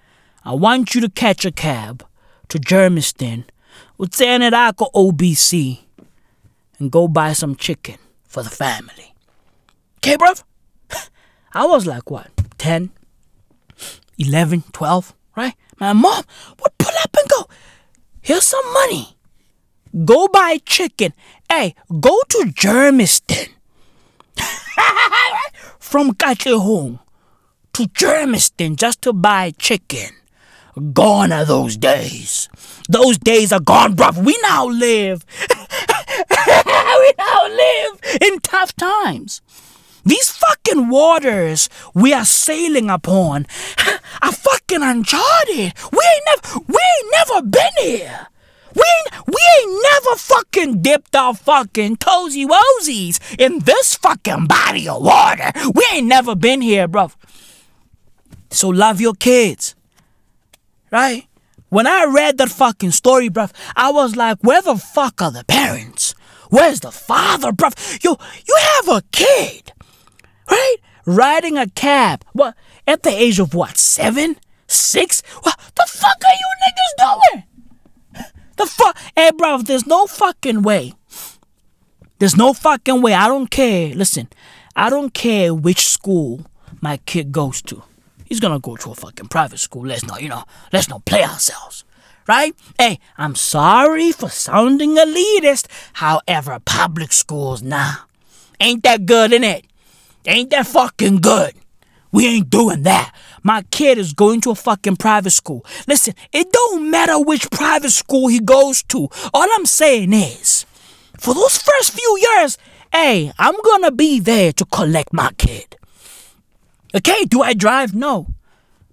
[0.44, 2.04] I want you to catch a cab
[2.48, 3.44] to Germiston
[3.98, 5.80] with Sanadako OBC
[6.78, 9.14] and go buy some chicken for the family.
[9.98, 10.42] Okay, bruv?
[11.52, 12.90] I was like, what, 10,
[14.18, 15.54] 11, 12, right?
[15.78, 16.24] My mom
[16.62, 17.46] would pull up and go,
[18.20, 19.16] here's some money.
[20.04, 21.12] Go buy chicken.
[21.54, 23.50] Hey, go to Germiston.
[25.78, 27.00] From Katlehong
[27.74, 30.16] to Germiston just to buy chicken.
[30.94, 32.48] Gone are those days.
[32.88, 34.24] Those days are gone, bruv.
[34.24, 35.26] We now live.
[35.50, 39.42] we now live in tough times.
[40.06, 43.46] These fucking waters we are sailing upon
[44.22, 45.74] are fucking uncharted.
[45.92, 48.28] We ain't never, we ain't never been here.
[48.74, 54.88] We ain't, we ain't never fucking dipped our fucking toesy woesies in this fucking body
[54.88, 55.50] of water.
[55.74, 57.14] We ain't never been here, bruv.
[58.50, 59.74] So love your kids.
[60.90, 61.26] Right?
[61.68, 65.44] When I read that fucking story, bruv, I was like, where the fuck are the
[65.44, 66.14] parents?
[66.50, 68.04] Where's the father, bruv?
[68.04, 69.72] Yo, you have a kid,
[70.50, 70.76] right?
[71.06, 72.24] Riding a cab.
[72.34, 72.54] What?
[72.86, 73.78] At the age of what?
[73.78, 74.36] Seven?
[74.66, 75.22] Six?
[75.42, 77.44] What the fuck are you niggas doing?
[78.56, 78.96] The fuck?
[79.16, 80.94] Hey, bro, there's no fucking way.
[82.18, 83.14] There's no fucking way.
[83.14, 83.94] I don't care.
[83.94, 84.28] Listen,
[84.76, 86.46] I don't care which school
[86.80, 87.82] my kid goes to.
[88.24, 89.86] He's gonna go to a fucking private school.
[89.86, 91.84] Let's not, you know, let's not play ourselves.
[92.28, 92.54] Right?
[92.78, 95.66] Hey, I'm sorry for sounding elitist.
[95.94, 97.94] However, public schools, nah.
[98.60, 99.66] Ain't that good, in it?
[100.24, 101.54] Ain't that fucking good?
[102.12, 103.12] We ain't doing that.
[103.42, 105.64] My kid is going to a fucking private school.
[105.86, 109.08] Listen, it don't matter which private school he goes to.
[109.34, 110.64] All I'm saying is,
[111.18, 112.58] for those first few years,
[112.92, 115.76] hey, I'm gonna be there to collect my kid.
[116.94, 117.94] Okay, do I drive?
[117.94, 118.28] No.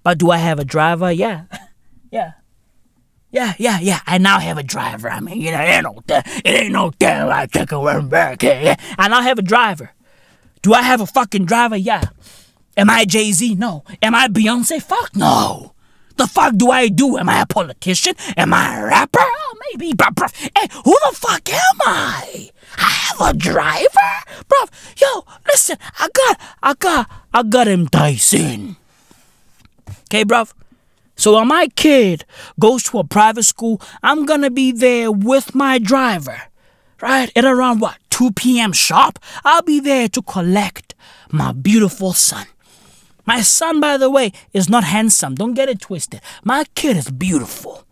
[0.04, 1.12] But do I have a driver?
[1.12, 1.44] Yeah.
[2.12, 2.34] yeah.
[3.32, 4.00] Yeah, yeah, yeah.
[4.08, 5.10] I now have a driver.
[5.10, 8.10] I mean, you know, it ain't no, it ain't no damn I take a run
[8.10, 8.44] back.
[8.44, 9.92] I now have a driver.
[10.62, 11.78] Do I have a fucking driver?
[11.78, 12.02] Yeah.
[12.80, 13.56] Am I Jay Z?
[13.56, 13.84] No.
[14.02, 14.82] Am I Beyonce?
[14.82, 15.74] Fuck no.
[16.16, 17.18] The fuck do I do?
[17.18, 18.14] Am I a politician?
[18.38, 19.20] Am I a rapper?
[19.22, 19.92] Oh, maybe.
[19.94, 22.50] But, bruv, hey, who the fuck am I?
[22.78, 24.12] I have a driver?
[24.48, 28.78] Bruv, yo, listen, I got, I got, I got him Dyson.
[30.06, 30.54] Okay, bruv?
[31.18, 32.24] So when my kid
[32.62, 36.44] goes to a private school, I'm gonna be there with my driver.
[37.02, 37.30] Right?
[37.36, 37.98] At around what?
[38.12, 38.72] 2 p.m.
[38.72, 39.20] sharp?
[39.44, 40.96] I'll be there to collect
[41.30, 42.48] my beautiful son.
[43.30, 45.36] My son, by the way, is not handsome.
[45.36, 46.20] Don't get it twisted.
[46.44, 47.84] My kid is beautiful.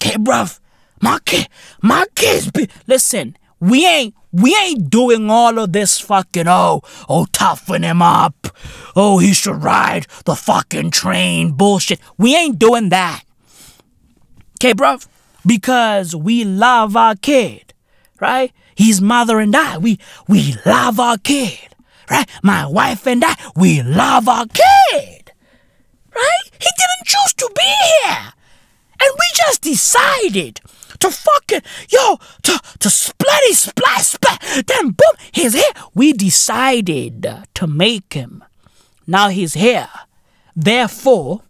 [0.00, 0.60] Okay, bruv.
[1.02, 1.48] My kid,
[1.82, 3.36] my kid's be- listen.
[3.60, 8.48] We ain't, we ain't doing all of this fucking oh, oh toughen him up.
[8.96, 12.00] Oh, he should ride the fucking train bullshit.
[12.16, 13.24] We ain't doing that.
[14.54, 15.06] Okay, bruv?
[15.44, 17.74] Because we love our kid,
[18.20, 18.52] right?
[18.74, 21.75] His mother and I, we we love our kid,
[22.10, 22.28] right?
[22.42, 25.32] My wife and I, we love our kid,
[26.14, 26.46] right?
[26.52, 28.32] He didn't choose to be here,
[29.00, 30.60] and we just decided
[30.98, 34.42] to fucking yo to to splatty splash splat.
[34.66, 35.72] Then boom, he's here.
[35.94, 38.44] We decided to make him.
[39.06, 39.88] Now he's here.
[40.54, 41.42] Therefore,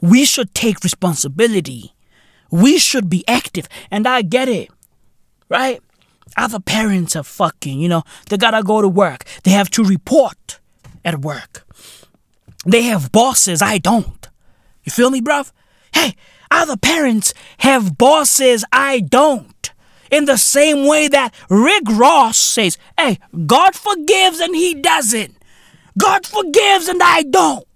[0.00, 1.94] we should take responsibility.
[2.50, 3.68] We should be active.
[3.90, 4.70] And I get it,
[5.48, 5.80] right?
[6.36, 9.24] Other parents are fucking, you know, they gotta go to work.
[9.44, 10.60] They have to report
[11.04, 11.66] at work.
[12.64, 14.28] They have bosses, I don't.
[14.84, 15.52] You feel me, bruv?
[15.94, 16.14] Hey,
[16.50, 19.72] other parents have bosses, I don't.
[20.10, 25.36] In the same way that Rick Ross says, hey, God forgives and he doesn't.
[25.98, 27.66] God forgives and I don't.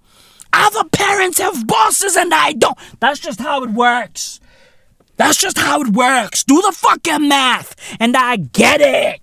[0.52, 2.76] Other parents have bosses and I don't.
[3.00, 4.40] That's just how it works.
[5.20, 6.44] That's just how it works.
[6.44, 7.76] Do the fucking math.
[8.00, 9.20] And I get it.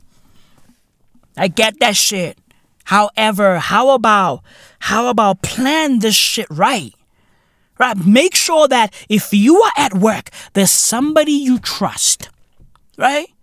[1.35, 2.37] I get that shit.
[2.83, 4.43] However, how about
[4.77, 6.93] how about plan this shit right?
[7.79, 7.97] Right?
[7.97, 12.29] Make sure that if you are at work, there's somebody you trust.
[12.95, 13.33] Right?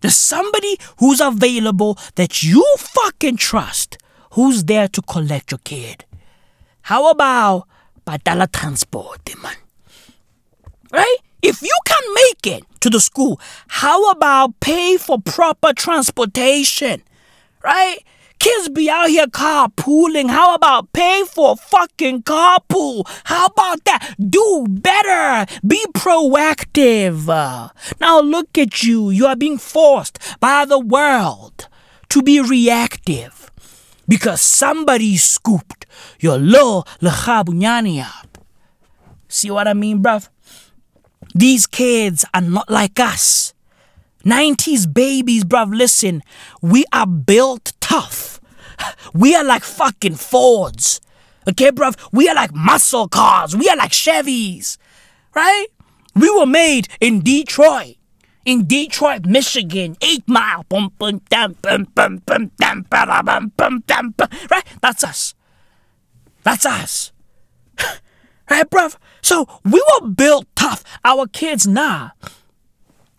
[0.00, 3.98] There's somebody who's available that you fucking trust
[4.32, 6.06] who's there to collect your kid.
[6.80, 7.68] How about
[8.06, 9.56] patala transport, man?
[10.90, 11.18] Right?
[11.42, 17.02] If you can make it to the school, how about pay for proper transportation?
[17.62, 17.98] Right?
[18.38, 20.30] Kids be out here carpooling.
[20.30, 23.04] How about pay for fucking carpool?
[23.24, 24.14] How about that?
[24.18, 25.44] Do better.
[25.66, 27.26] Be proactive.
[28.00, 29.10] Now look at you.
[29.10, 31.68] You are being forced by the world
[32.10, 33.50] to be reactive
[34.06, 35.84] because somebody scooped
[36.20, 38.38] your little lechabunyani up.
[39.26, 40.28] See what I mean, bruv?
[41.38, 43.54] These kids are not like us.
[44.24, 46.24] 90s babies, bruv, listen,
[46.60, 48.40] we are built tough.
[49.14, 51.00] We are like fucking Fords.
[51.48, 51.96] Okay, bruv?
[52.10, 53.54] We are like muscle cars.
[53.56, 54.78] We are like Chevys.
[55.32, 55.68] Right?
[56.16, 57.94] We were made in Detroit.
[58.44, 60.66] In Detroit, Michigan, eight mile.
[60.70, 61.24] Right?
[64.82, 65.34] That's us.
[66.42, 67.12] That's us.
[68.50, 68.96] right, bruv?
[69.28, 70.82] So we were built tough.
[71.04, 72.12] Our kids, nah.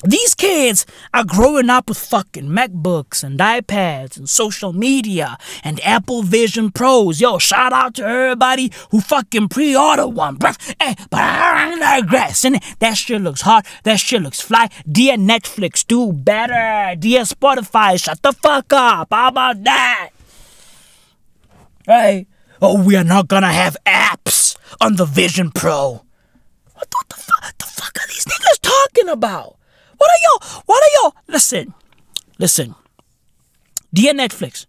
[0.03, 6.23] These kids are growing up with fucking MacBooks and iPads and social media and Apple
[6.23, 7.21] Vision Pros.
[7.21, 10.57] Yo, shout out to everybody who fucking pre-order one, bruh.
[10.81, 12.43] Hey, but I digress.
[12.43, 13.67] And that shit looks hot.
[13.83, 14.69] That shit looks fly.
[14.91, 16.95] Dear Netflix, do better.
[16.95, 19.09] Dear Spotify, shut the fuck up.
[19.11, 20.09] How about that?
[21.85, 22.25] Hey,
[22.61, 24.48] Oh, we are not gonna have apps
[24.81, 26.03] on the Vision Pro.
[26.73, 29.57] What the, fuck, the fuck are these niggas talking about?
[29.97, 30.63] What are y'all?
[30.65, 31.15] What are y'all?
[31.27, 31.73] Listen,
[32.37, 32.75] listen.
[33.93, 34.65] Dear Netflix,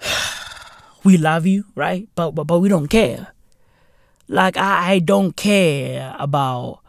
[1.04, 2.08] we love you, right?
[2.14, 3.32] But but, but we don't care.
[4.28, 6.80] Like I, I don't care about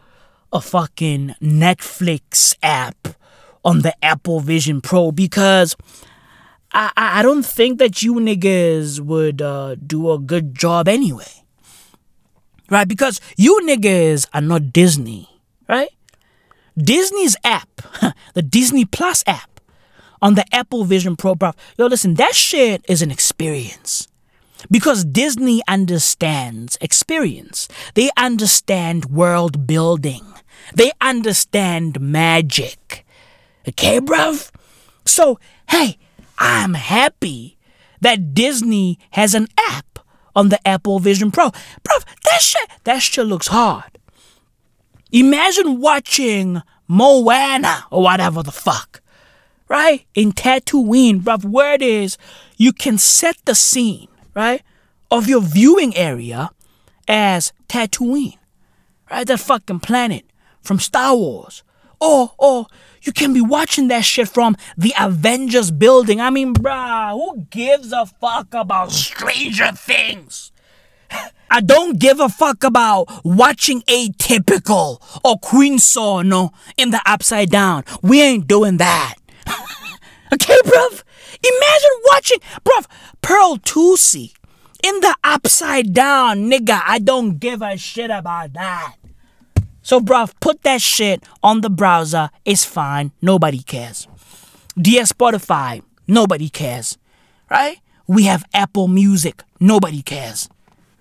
[0.52, 3.08] a fucking Netflix app
[3.66, 5.76] on the Apple Vision Pro because
[6.72, 11.43] I I don't think that you niggas would uh, do a good job anyway.
[12.70, 12.88] Right?
[12.88, 15.30] Because you niggas are not Disney,
[15.68, 15.90] right?
[16.78, 17.70] Disney's app,
[18.34, 19.60] the Disney Plus app
[20.22, 21.52] on the Apple Vision Pro, bro.
[21.78, 24.08] Yo, listen, that shit is an experience.
[24.72, 27.68] Because Disney understands experience.
[27.96, 30.24] They understand world building.
[30.74, 33.06] They understand magic.
[33.68, 34.50] Okay, bruv?
[35.06, 35.98] So, hey,
[36.40, 37.58] I'm happy
[38.00, 39.93] that Disney has an app
[40.36, 41.50] on the Apple Vision Pro.
[41.84, 43.98] Bro, that shit, that shit looks hard.
[45.12, 49.02] Imagine watching Moana or whatever the fuck,
[49.68, 50.06] right?
[50.16, 52.18] In Tatooine, bro, where it is,
[52.58, 54.62] you can set the scene, right,
[55.12, 56.50] of your viewing area
[57.08, 58.38] as Tatooine,
[59.12, 59.28] right?
[59.28, 60.26] That fucking planet
[60.62, 61.64] from Star Wars.
[62.00, 62.68] Or, oh,
[63.02, 66.22] you can be watching that shit from the Avengers building.
[66.22, 70.52] I mean, bruh, who gives a fuck about Stranger Things?
[71.52, 77.84] I don't give a fuck about watching Atypical or Queen Sono in the upside down.
[78.02, 79.16] We ain't doing that.
[80.34, 81.04] okay, bruv?
[81.44, 82.86] Imagine watching, bruv,
[83.22, 84.34] Pearl Thusi
[84.82, 86.82] in the upside down, nigga.
[86.86, 88.96] I don't give a shit about that.
[89.84, 92.30] So, bruv, put that shit on the browser.
[92.46, 93.12] It's fine.
[93.22, 94.08] Nobody cares.
[94.78, 96.98] Dear Spotify, nobody cares.
[97.52, 97.80] Right?
[98.08, 99.44] We have Apple Music.
[99.60, 100.50] Nobody cares.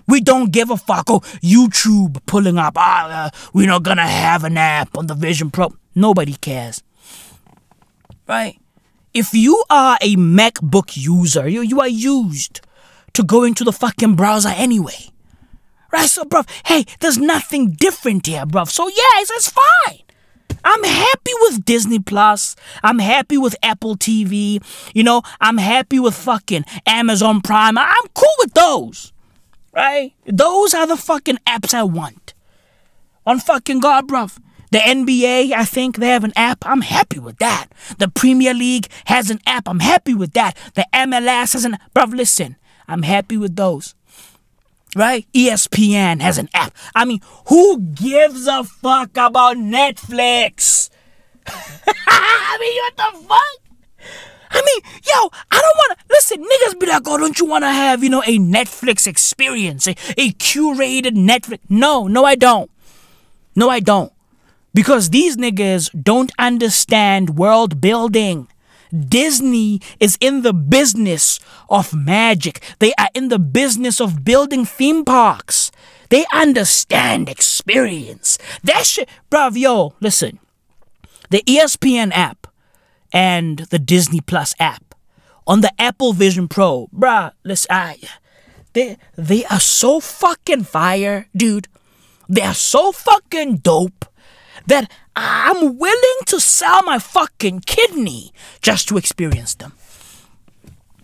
[0.08, 1.04] We don't give a fuck.
[1.08, 2.74] Oh, YouTube pulling up.
[2.76, 5.72] Ah, uh, we're not gonna have an app on the Vision Pro.
[5.94, 6.82] Nobody cares.
[8.28, 8.58] Right?
[9.14, 12.60] If you are a MacBook user, you, you are used
[13.12, 15.11] to go into the fucking browser anyway.
[16.06, 18.68] So, bruv, hey, there's nothing different here, bruv.
[18.68, 20.00] So, yeah, it's, it's fine.
[20.64, 22.56] I'm happy with Disney Plus.
[22.82, 24.62] I'm happy with Apple TV.
[24.94, 27.78] You know, I'm happy with fucking Amazon Prime.
[27.78, 29.12] I'm cool with those.
[29.72, 30.12] Right?
[30.26, 32.34] Those are the fucking apps I want.
[33.24, 34.38] On fucking God, bruv.
[34.70, 36.64] The NBA, I think they have an app.
[36.66, 37.68] I'm happy with that.
[37.98, 39.68] The Premier League has an app.
[39.68, 40.56] I'm happy with that.
[40.74, 42.56] The MLS has an bruv, listen.
[42.88, 43.94] I'm happy with those
[44.96, 45.26] right?
[45.32, 46.74] ESPN has an app.
[46.94, 50.90] I mean, who gives a fuck about Netflix?
[51.46, 53.62] I mean, what the fuck?
[54.54, 56.44] I mean, yo, I don't want to listen.
[56.44, 59.92] Niggas be like, oh, don't you want to have, you know, a Netflix experience, a,
[60.18, 61.60] a curated Netflix?
[61.68, 62.70] No, no, I don't.
[63.56, 64.12] No, I don't.
[64.74, 68.48] Because these niggas don't understand world building.
[68.92, 72.62] Disney is in the business of magic.
[72.78, 75.72] They are in the business of building theme parks.
[76.10, 78.38] They understand experience.
[78.62, 80.38] That shit, bruv, yo, listen.
[81.30, 82.46] The ESPN app
[83.12, 84.94] and the Disney Plus app
[85.46, 87.98] on the Apple Vision Pro, bruh, listen, I,
[88.74, 91.68] they, they are so fucking fire, dude.
[92.28, 94.06] They are so fucking dope
[94.66, 99.72] that I'm willing to sell my fucking kidney just to experience them.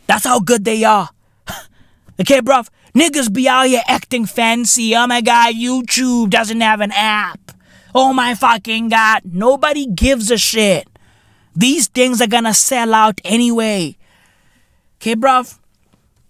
[0.06, 1.10] That's how good they are.
[2.20, 2.68] okay, bruv?
[2.94, 4.96] Niggas be out here acting fancy.
[4.96, 7.52] Oh my god, YouTube doesn't have an app.
[7.94, 9.22] Oh my fucking god.
[9.24, 10.88] Nobody gives a shit.
[11.54, 13.96] These things are gonna sell out anyway.
[14.96, 15.58] Okay, bruv?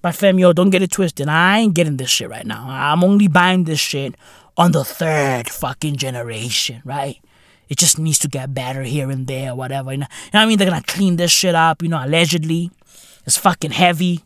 [0.02, 1.28] But fam, yo, don't get it twisted.
[1.28, 2.66] I ain't getting this shit right now.
[2.68, 4.14] I'm only buying this shit
[4.58, 7.18] on the third fucking generation, right?
[7.68, 9.92] It just needs to get better here and there, whatever.
[9.92, 10.58] You know, you know what I mean?
[10.58, 12.70] They're gonna clean this shit up, you know, allegedly.
[13.24, 14.24] It's fucking heavy.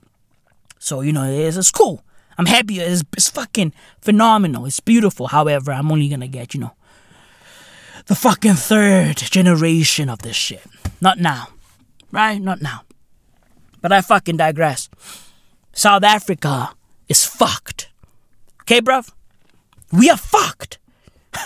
[0.79, 2.03] So, you know, it's, it's cool.
[2.39, 2.81] I'm happy.
[2.81, 4.65] It's, it's fucking phenomenal.
[4.65, 5.29] It's beautiful.
[5.29, 6.75] However, I'm only gonna get, you know,
[8.07, 10.65] the fucking third generation of this shit.
[11.01, 11.49] Not now.
[12.11, 12.41] Right?
[12.41, 12.83] Not now.
[13.81, 14.89] But I fucking digress.
[15.73, 16.71] South Africa
[17.09, 17.91] is fucked.
[18.63, 19.11] Okay, bruv?
[19.93, 20.79] We are fucked.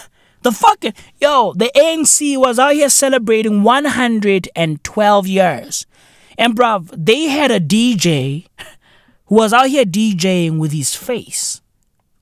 [0.43, 5.87] The fucking yo, the ANC was out here celebrating 112 years.
[6.39, 8.47] And bruv, they had a DJ
[9.27, 11.63] who was out here DJing with his face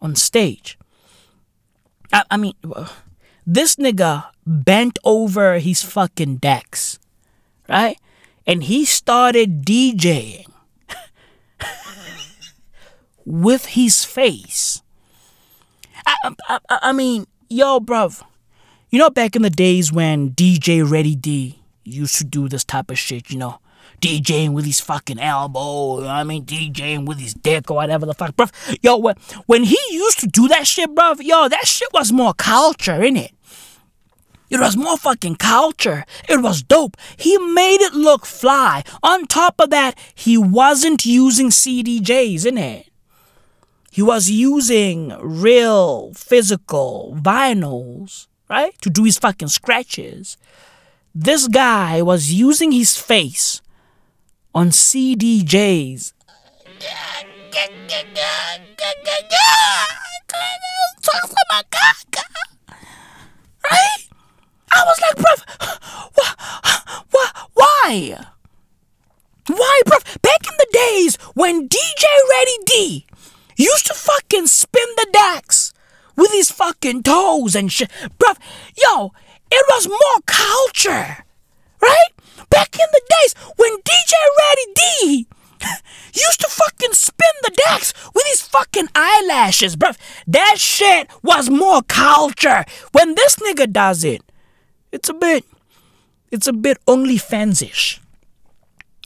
[0.01, 0.79] on stage.
[2.15, 2.55] I, I mean,
[3.47, 6.99] this nigga bent over his fucking decks,
[7.69, 7.99] right?
[8.47, 10.47] And he started DJing
[13.27, 14.83] with his face.
[16.07, 18.23] I, I, I, mean, yo, bruv,
[18.91, 22.91] you know back in the days when DJ Ready D used to do this type
[22.91, 23.59] of shit, you know,
[24.01, 28.37] DJing with his fucking elbow, I mean, DJing with his dick or whatever the fuck,
[28.37, 28.53] bruv.
[28.83, 32.35] Yo, when, when he used to do that shit, bruv, yo, that shit was more
[32.35, 33.31] culture, innit?
[34.51, 36.05] It was more fucking culture.
[36.29, 36.97] It was dope.
[37.17, 38.85] He made it look fly.
[39.03, 42.87] On top of that, he wasn't using CDJs, innit?
[43.95, 48.75] He was using real physical vinyls, right?
[48.83, 50.37] To do his fucking scratches.
[51.15, 53.63] This guy was using his face
[54.53, 56.13] on CDJs.
[63.63, 64.09] Right?
[64.75, 65.41] I was like, bruv,
[66.19, 66.37] wh-
[67.15, 68.27] wh- why?
[69.47, 70.03] Why, bruv?
[70.21, 73.07] Back in the days when DJ Ready D
[73.57, 75.73] used to fucking spin the decks
[76.17, 77.91] with his fucking toes and shit.
[78.19, 78.37] Bruv,
[78.77, 79.13] yo,
[79.51, 81.25] it was more culture,
[81.81, 82.11] right?
[82.51, 85.27] Back in the days when DJ Ready D
[86.15, 89.97] used to fucking spin the decks with his fucking eyelashes, bruv.
[90.27, 92.65] That shit was more culture.
[92.93, 94.23] When this nigga does it,
[94.93, 95.45] it's a bit,
[96.31, 98.01] it's a bit OnlyFans-ish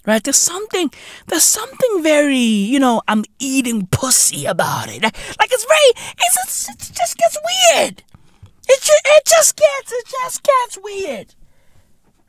[0.09, 0.25] right?
[0.25, 0.91] There's something,
[1.27, 5.03] there's something very, you know, I'm eating pussy about it.
[5.03, 8.03] Like it's very, it's, it's it just gets weird.
[8.71, 11.35] It it just gets, it just gets weird,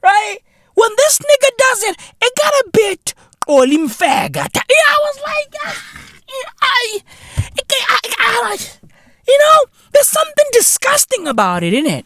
[0.03, 0.37] right?
[0.75, 3.13] When this nigga does it, it got a bit
[3.47, 4.47] olimfega.
[4.53, 5.85] Yeah, I was like, ah,
[6.61, 6.99] I,
[7.47, 8.57] I, I, I,
[9.27, 12.05] you know, there's something disgusting about it, isn't it?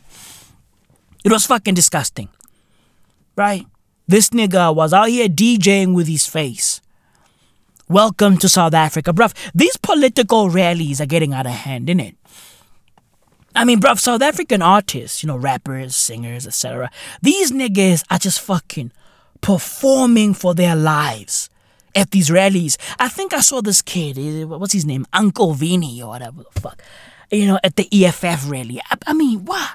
[1.25, 2.29] It was fucking disgusting,
[3.35, 3.65] right?
[4.07, 6.81] This nigga was out here DJing with his face
[7.89, 9.33] Welcome to South Africa, bruv.
[9.53, 12.15] These political rallies are getting out of hand, innit?
[13.55, 16.89] I mean, bruv, South African artists, you know, rappers, singers, etc.
[17.21, 18.91] These niggas are just fucking
[19.41, 21.49] performing for their lives
[21.93, 22.77] at these rallies.
[22.99, 25.05] I think I saw this kid, eh, what's his name?
[25.13, 26.81] Uncle Vinny or whatever the fuck,
[27.31, 28.81] you know, at the EFF rally.
[28.89, 29.71] I, I mean, what?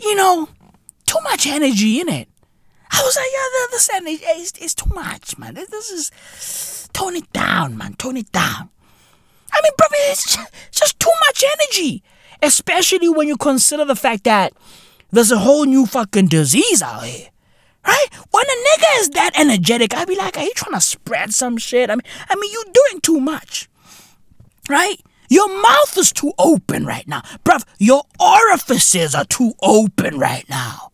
[0.00, 0.48] You know,
[1.04, 2.28] too much energy in it.
[2.94, 5.54] I was like, yeah, this energy is it's too much, man.
[5.54, 7.94] This, is tone it down, man.
[7.94, 8.70] Tone it down.
[9.52, 12.04] I mean, brother, it's just, just too much energy,
[12.40, 14.52] especially when you consider the fact that
[15.10, 17.30] there's a whole new fucking disease out here.
[17.84, 18.06] Right?
[18.30, 21.58] When a nigga is that energetic, I'd be like, are you trying to spread some
[21.58, 21.90] shit?
[21.90, 23.68] I mean, I mean, you're doing too much.
[24.68, 25.00] Right?
[25.28, 27.22] Your mouth is too open right now.
[27.44, 30.92] Bruv, your orifices are too open right now.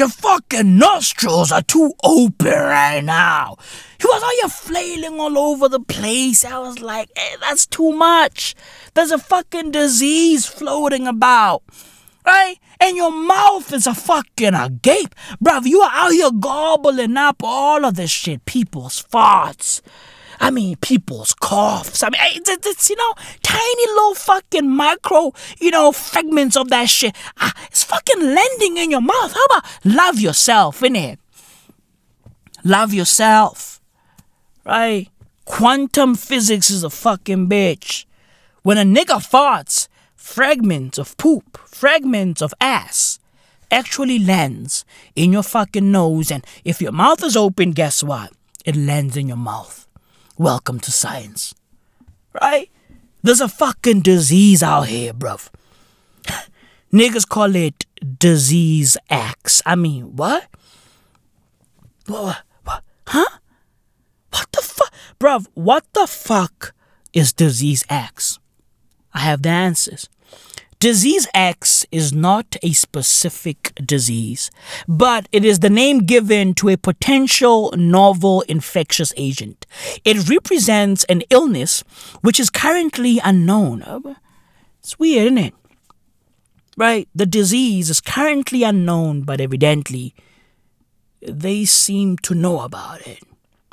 [0.00, 3.56] Your fucking nostrils are too open right now.
[4.02, 6.42] You was all you flailing all over the place.
[6.42, 8.54] I was like, hey, that's too much.
[8.94, 11.62] There's a fucking disease floating about.
[12.24, 12.56] Right?
[12.80, 15.14] And your mouth is a fucking agape.
[15.44, 18.46] Bruv, you are out here gobbling up all of this shit.
[18.46, 19.82] People's farts.
[20.40, 22.02] I mean, people's coughs.
[22.02, 26.88] I mean, it's, it's, you know, tiny little fucking micro, you know, fragments of that
[26.88, 27.14] shit.
[27.38, 29.34] Ah, it's fucking landing in your mouth.
[29.34, 31.18] How about love yourself, innit?
[32.64, 33.82] Love yourself.
[34.64, 35.08] Right?
[35.44, 38.06] Quantum physics is a fucking bitch.
[38.62, 43.18] When a nigga farts, fragments of poop, fragments of ass
[43.70, 44.84] actually lands
[45.14, 46.30] in your fucking nose.
[46.30, 48.32] And if your mouth is open, guess what?
[48.64, 49.86] It lands in your mouth.
[50.40, 51.54] Welcome to science.
[52.40, 52.70] Right?
[53.22, 55.50] There's a fucking disease out here, bruv.
[56.94, 57.84] Niggas call it
[58.18, 59.60] disease X.
[59.66, 60.48] I mean, what?
[62.06, 62.40] What?
[62.64, 62.82] what?
[63.06, 63.38] Huh?
[64.30, 64.90] What the fuck?
[65.18, 66.72] Bruv, what the fuck
[67.12, 68.38] is disease X?
[69.12, 70.08] I have the answers.
[70.80, 74.50] Disease X is not a specific disease,
[74.88, 79.66] but it is the name given to a potential novel infectious agent.
[80.06, 81.84] It represents an illness
[82.22, 84.16] which is currently unknown.
[84.78, 85.54] It's weird, isn't it?
[86.78, 87.06] Right?
[87.14, 90.14] The disease is currently unknown, but evidently
[91.20, 93.22] they seem to know about it.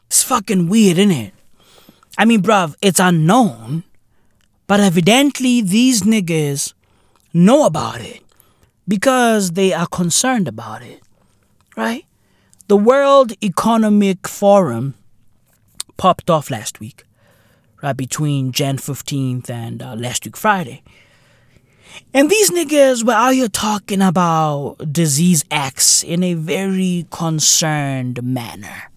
[0.07, 1.33] It's fucking weird, isn't it?
[2.17, 3.85] I mean, bruv, it's unknown,
[4.67, 6.73] but evidently these niggas
[7.37, 8.21] know about it
[8.87, 11.01] because they are concerned about it,
[11.75, 12.05] right?
[12.67, 14.95] The World Economic Forum
[15.97, 17.03] popped off last week,
[17.81, 20.83] right between Jan 15th and uh, last week Friday.
[22.13, 28.91] And these niggas were out here talking about disease X in a very concerned manner,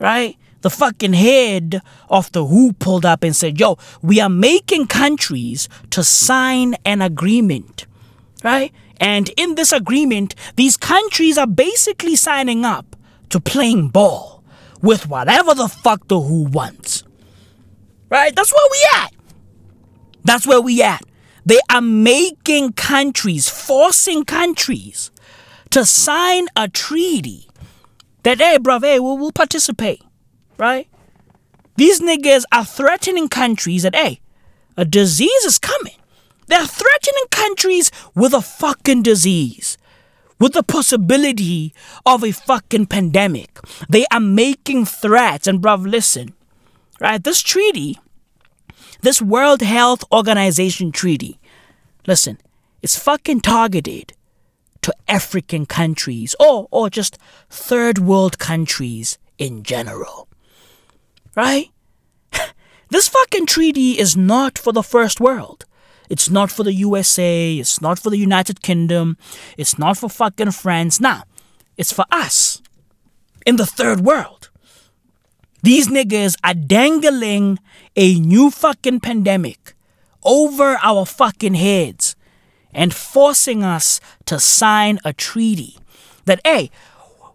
[0.00, 0.36] right?
[0.60, 5.68] The fucking head of the WHO pulled up and said, Yo, we are making countries
[5.90, 7.86] to sign an agreement,
[8.42, 8.72] right?
[9.00, 12.96] And in this agreement, these countries are basically signing up
[13.30, 14.42] to playing ball
[14.82, 17.04] with whatever the fuck the WHO wants.
[18.08, 18.34] Right?
[18.34, 19.12] That's where we at.
[20.24, 21.02] That's where we at.
[21.44, 25.10] They are making countries, forcing countries
[25.70, 27.48] to sign a treaty
[28.22, 30.02] that, hey, bruv, hey, we'll, we'll participate
[30.58, 30.88] right?
[31.76, 34.20] These niggas are threatening countries that, hey,
[34.76, 35.94] a disease is coming.
[36.48, 39.78] They're threatening countries with a fucking disease,
[40.40, 43.58] with the possibility of a fucking pandemic.
[43.88, 45.46] They are making threats.
[45.46, 46.34] And, bruv, listen,
[47.00, 47.22] right?
[47.22, 47.98] This treaty,
[49.02, 51.38] this World Health Organization treaty,
[52.06, 52.38] listen,
[52.82, 54.14] it's fucking targeted
[54.82, 57.18] to African countries or, or just
[57.50, 60.27] third world countries in general
[61.38, 61.70] right?
[62.90, 65.64] this fucking treaty is not for the first world.
[66.10, 67.54] It's not for the USA.
[67.54, 69.16] It's not for the United Kingdom.
[69.56, 71.00] It's not for fucking France.
[71.00, 71.22] Nah,
[71.76, 72.60] it's for us
[73.46, 74.50] in the third world.
[75.62, 77.60] These niggas are dangling
[77.94, 79.74] a new fucking pandemic
[80.24, 82.16] over our fucking heads
[82.72, 85.78] and forcing us to sign a treaty
[86.24, 86.70] that, hey,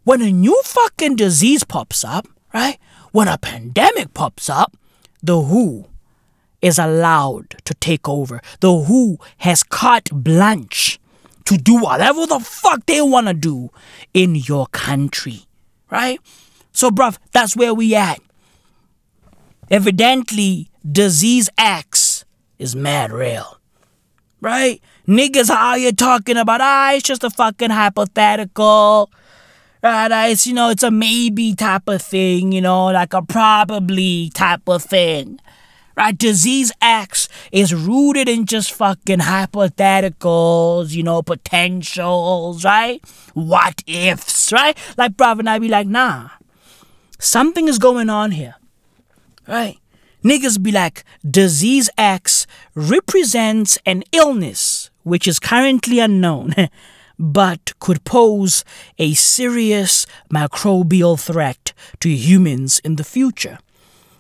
[0.04, 2.78] when a new fucking disease pops up, right?
[3.14, 4.76] When a pandemic pops up,
[5.22, 5.86] the WHO
[6.62, 8.42] is allowed to take over.
[8.60, 11.00] The WHO has carte blanche
[11.46, 13.70] to do whatever the fuck they want to do
[14.16, 15.44] in your country.
[15.92, 16.20] Right?
[16.72, 18.20] So, bruv, that's where we at.
[19.70, 22.26] Evidently, disease X
[22.58, 23.60] is mad real.
[24.42, 24.82] Right?
[25.08, 29.12] Niggas are out here talking about, ah, it's just a fucking hypothetical
[29.84, 33.22] Right, uh, it's you know, it's a maybe type of thing, you know, like a
[33.22, 35.42] probably type of thing.
[35.98, 43.02] Right, disease X is rooted in just fucking hypotheticals, you know, potentials, right?
[43.34, 44.78] What ifs, right?
[44.98, 46.30] Like, brother, and I be like, nah,
[47.20, 48.56] something is going on here,
[49.48, 49.78] right?
[50.24, 56.54] Niggas be like, disease X represents an illness which is currently unknown,
[57.18, 58.64] but could pose
[58.98, 63.60] a serious microbial threat to humans in the future.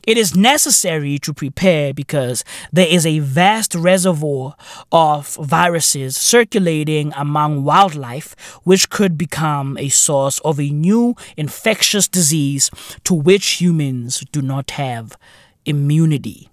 [0.05, 4.55] It is necessary to prepare because there is a vast reservoir
[4.91, 12.69] of viruses circulating among wildlife, which could become a source of a new infectious disease
[13.05, 15.17] to which humans do not have
[15.65, 16.49] immunity.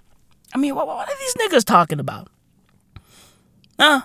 [0.55, 2.28] I mean, what, what are these niggas talking about?
[3.80, 4.03] Huh?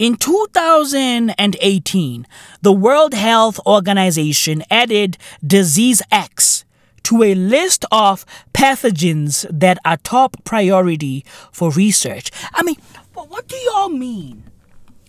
[0.00, 2.26] In 2018,
[2.62, 6.64] the World Health Organization added disease X
[7.02, 8.24] to a list of
[8.54, 11.22] pathogens that are top priority
[11.52, 12.30] for research.
[12.54, 12.76] I mean,
[13.12, 14.44] what do y'all mean?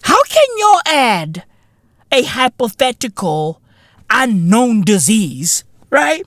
[0.03, 1.45] How can y'all add
[2.11, 3.61] a hypothetical
[4.09, 6.25] unknown disease, right,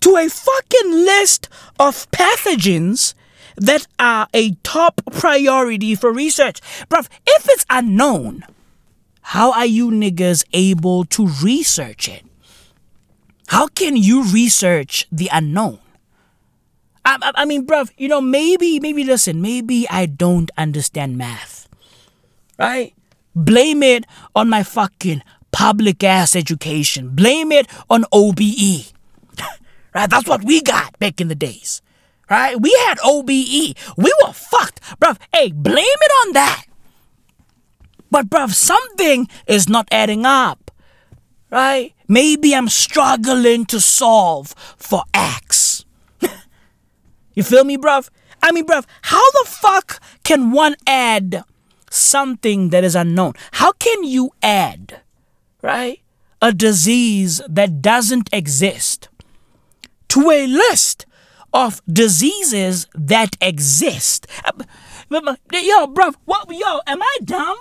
[0.00, 1.48] to a fucking list
[1.78, 3.14] of pathogens
[3.58, 6.60] that are a top priority for research?
[6.88, 8.44] Bruv, if it's unknown,
[9.22, 12.24] how are you niggas able to research it?
[13.48, 15.78] How can you research the unknown?
[17.04, 21.68] I, I, I mean, bruv, you know, maybe, maybe listen, maybe I don't understand math,
[22.58, 22.94] right?
[23.34, 24.04] Blame it
[24.34, 27.10] on my fucking public ass education.
[27.10, 28.92] Blame it on OBE,
[29.94, 30.10] right?
[30.10, 31.80] That's what we got back in the days,
[32.30, 32.60] right?
[32.60, 33.74] We had OBE.
[33.96, 35.18] We were fucked, bruv.
[35.32, 36.64] Hey, blame it on that.
[38.10, 40.68] But, bruv, something is not adding up
[41.50, 41.94] right?
[42.06, 45.84] Maybe I'm struggling to solve for X.
[47.34, 48.08] you feel me, bruv?
[48.42, 51.42] I mean, bruv, how the fuck can one add
[51.90, 53.34] something that is unknown?
[53.52, 55.00] How can you add,
[55.62, 56.00] right,
[56.40, 59.08] a disease that doesn't exist
[60.08, 61.04] to a list
[61.52, 64.26] of diseases that exist?
[65.10, 67.58] Yo, bruv, what, yo, am I dumb?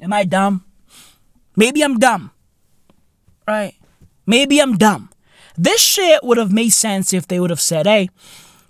[0.00, 0.64] Am I dumb?
[1.56, 2.30] Maybe I'm dumb
[3.46, 3.74] right?
[4.26, 5.10] Maybe I'm dumb.
[5.56, 8.08] This shit would have made sense if they would have said, "Hey,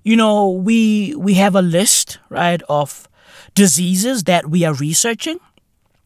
[0.03, 3.09] you know, we we have a list, right, of
[3.55, 5.39] diseases that we are researching,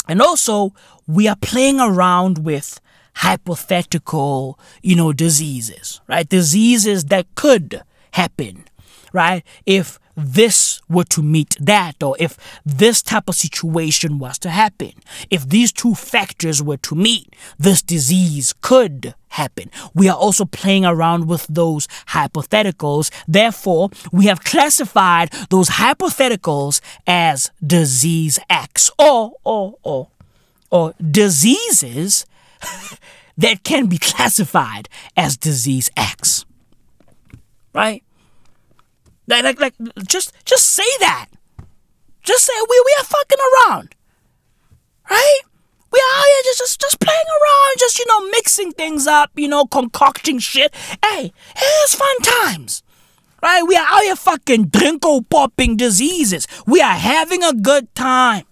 [0.08, 0.74] and also
[1.06, 2.80] we are playing around with
[3.18, 6.28] hypothetical, you know, diseases, right?
[6.28, 8.64] Diseases that could happen,
[9.12, 9.42] right?
[9.66, 14.92] If this were to meet that, or if this type of situation was to happen,
[15.30, 19.70] if these two factors were to meet, this disease could happen.
[19.94, 23.10] We are also playing around with those hypotheticals.
[23.26, 30.08] Therefore, we have classified those hypotheticals as disease X or, or, or,
[30.70, 32.24] or diseases
[33.38, 36.44] that can be classified as disease X.
[37.74, 38.02] Right?
[39.26, 39.74] Like, like, like,
[40.06, 41.28] just, just say that.
[42.28, 43.94] Just say we, we are fucking around,
[45.10, 45.40] right?
[45.90, 49.30] We are out here just, just, just playing around, just you know, mixing things up,
[49.34, 50.74] you know, concocting shit.
[51.02, 52.82] Hey, it's fun times,
[53.42, 53.62] right?
[53.66, 56.46] We are out here fucking drinko popping diseases.
[56.66, 58.44] We are having a good time.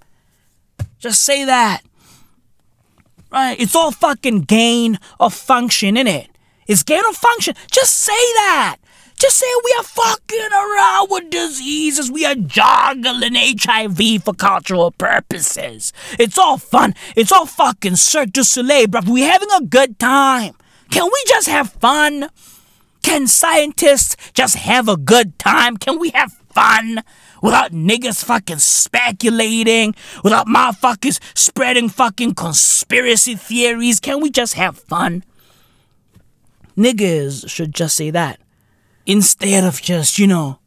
[0.99, 1.83] Just say that,
[3.31, 3.59] right?
[3.61, 6.29] It's all fucking gain of function, in it.
[6.67, 7.55] It's gain of function.
[7.71, 8.77] Just say that.
[9.19, 12.11] Just say we are fucking around with diseases.
[12.11, 15.95] We are juggling HIV for cultural purposes.
[16.19, 16.95] It's all fun.
[17.15, 19.09] It's all fucking Cirque du Soleil, bruv.
[19.09, 20.55] We're having a good time.
[20.91, 22.29] Can we just have fun?
[23.03, 25.79] Can scientists just have a good time?
[25.79, 27.03] Can we have fun?
[27.47, 29.95] Without niggas fucking speculating,
[30.25, 35.23] without motherfuckers spreading fucking conspiracy theories, can we just have fun?
[36.77, 38.41] Niggas should just say that
[39.07, 40.59] instead of just, you know,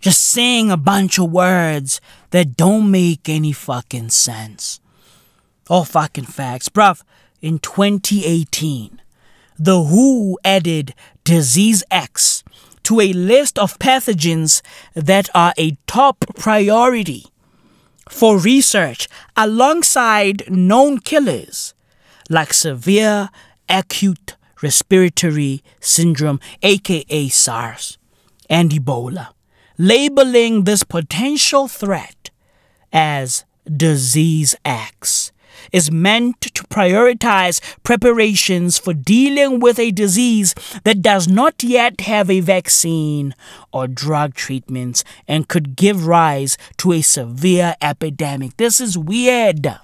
[0.00, 2.00] just saying a bunch of words
[2.30, 4.80] that don't make any fucking sense.
[5.68, 6.70] All fucking facts.
[6.70, 7.02] Bruv,
[7.42, 9.02] in 2018,
[9.58, 10.94] The WHO added
[11.24, 12.42] Disease X
[12.86, 14.62] to a list of pathogens
[14.94, 17.26] that are a top priority
[18.08, 21.74] for research alongside known killers
[22.30, 23.28] like severe
[23.68, 27.98] acute respiratory syndrome, aka SARS,
[28.48, 29.30] and Ebola,
[29.76, 32.30] labeling this potential threat
[32.92, 35.32] as Disease X.
[35.76, 40.54] is meant to prioritize preparations for dealing with a disease
[40.84, 43.34] that does not yet have a vaccine
[43.74, 48.56] or drug treatments and could give rise to a severe epidemic.
[48.56, 49.78] This is weird.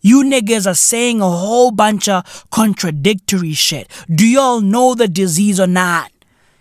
[0.00, 3.88] You niggas are saying a whole bunch of contradictory shit.
[4.12, 6.10] Do y'all know the disease or not?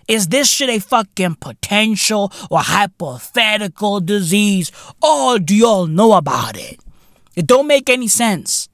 [0.08, 4.72] Is this shit a fucking potential or hypothetical disease?
[5.02, 6.81] Or do y'all know about it?
[7.36, 8.68] It don't make any sense.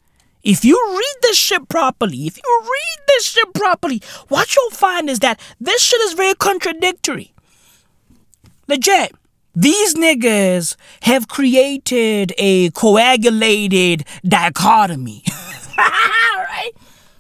[0.43, 5.09] If you read this shit properly, if you read this shit properly, what you'll find
[5.09, 7.33] is that this shit is very contradictory.
[8.67, 9.13] Legit.
[9.55, 15.23] These niggas have created a coagulated dichotomy.
[15.77, 16.71] right?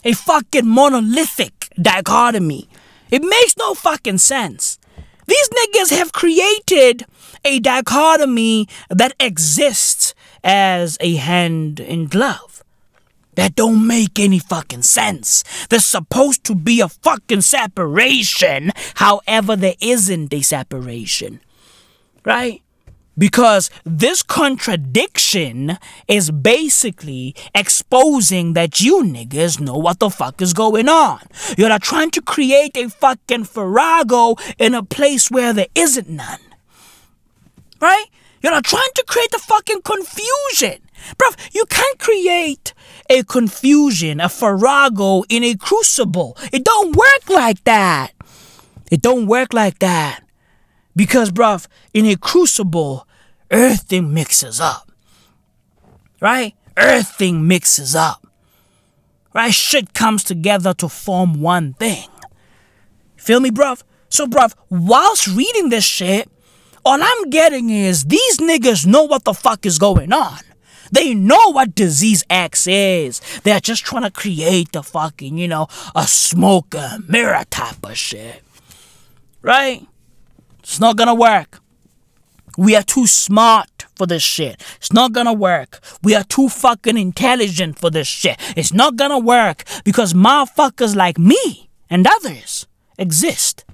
[0.03, 2.69] A fucking monolithic dichotomy.
[3.09, 4.77] It makes no fucking sense.
[5.25, 7.05] These niggas have created
[7.43, 10.06] a dichotomy that exists
[10.47, 12.63] as a hand in glove.
[13.35, 15.43] That don't make any fucking sense.
[15.69, 21.41] There's supposed to be a fucking separation, however, there isn't a separation
[22.27, 22.61] right?
[23.17, 30.87] Because this contradiction is basically exposing that you niggas know what the fuck is going
[30.87, 31.21] on.
[31.57, 36.41] You're not trying to create a fucking Farrago in a place where there isn't none.
[37.79, 38.05] Right?
[38.47, 40.81] You're trying to create a fucking confusion.
[41.17, 42.73] Bruv, you can't create
[43.09, 46.37] a confusion, a Farrago in a crucible.
[46.53, 48.13] It don't work like that.
[48.89, 50.23] It don't work like that.
[50.95, 53.05] Because, bruv, in a crucible,
[53.51, 54.93] everything mixes up.
[56.21, 56.55] Right?
[56.77, 58.25] Everything mixes up.
[59.33, 59.53] Right?
[59.53, 62.07] Shit comes together to form one thing.
[63.17, 63.83] Feel me, bruv?
[64.07, 66.31] So, bruv, whilst reading this shit,
[66.87, 70.39] all I'm getting is these niggas know what the fuck is going on.
[70.89, 73.19] They know what disease X is.
[73.43, 76.73] They're just trying to create the fucking, you know, a smoke
[77.05, 78.41] mirror type of shit.
[79.41, 79.85] Right?
[80.59, 81.59] It's not gonna work.
[82.57, 84.63] We are too smart for this shit.
[84.77, 85.81] It's not gonna work.
[86.01, 88.39] We are too fucking intelligent for this shit.
[88.55, 92.65] It's not gonna work because motherfuckers like me and others
[92.97, 93.65] exist.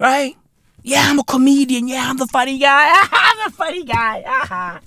[0.00, 0.36] Right?
[0.82, 1.86] Yeah, I'm a comedian.
[1.86, 2.92] Yeah, I'm the funny guy.
[3.12, 4.80] I'm the funny guy.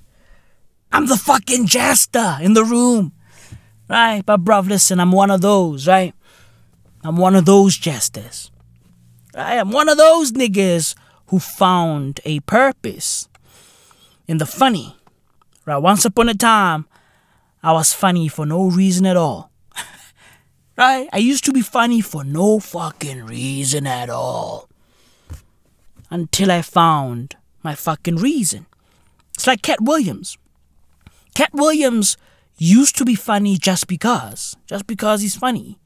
[0.91, 3.13] I'm the fucking jester in the room.
[3.89, 4.23] Right?
[4.25, 6.13] But bruv, listen, I'm one of those, right?
[7.03, 8.51] I'm one of those jesters.
[9.35, 9.45] Right?
[9.45, 10.95] I am one of those niggas
[11.27, 13.29] who found a purpose
[14.27, 14.95] in the funny.
[15.65, 15.77] Right?
[15.77, 16.87] Once upon a time,
[17.63, 19.51] I was funny for no reason at all.
[20.77, 21.07] right?
[21.13, 24.69] I used to be funny for no fucking reason at all.
[26.09, 28.67] Until I found my fucking reason.
[29.33, 30.37] It's like Katt Williams.
[31.33, 32.15] Katt Williams
[32.57, 34.55] used to be funny just because.
[34.67, 35.79] Just because he's funny.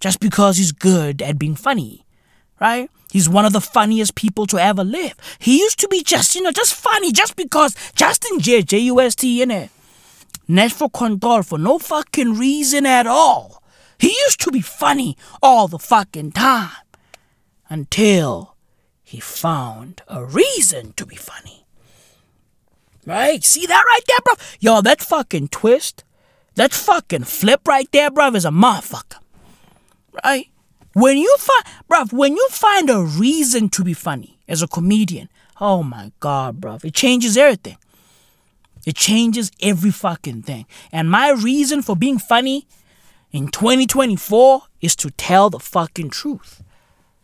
[0.00, 2.04] Just because he's good at being funny
[2.60, 2.90] right?
[3.10, 5.14] He's one of the funniest people to ever live.
[5.38, 9.00] He used to be just, you know, just funny just because Justin J, J U
[9.00, 9.70] S T in it.
[10.46, 13.62] Net for control for no fucking reason at all.
[13.98, 16.70] He used to be funny all the fucking time
[17.68, 18.49] until
[19.10, 21.66] he found a reason to be funny.
[23.04, 23.42] Right?
[23.42, 24.34] See that right there, bro?
[24.60, 26.04] Yo, that fucking twist,
[26.54, 29.18] that fucking flip right there, bro, is a motherfucker.
[30.24, 30.46] Right?
[30.92, 35.28] When you find, bruv, when you find a reason to be funny as a comedian,
[35.60, 37.78] oh my god, bruv, it changes everything.
[38.86, 40.66] It changes every fucking thing.
[40.92, 42.68] And my reason for being funny
[43.32, 46.62] in 2024 is to tell the fucking truth.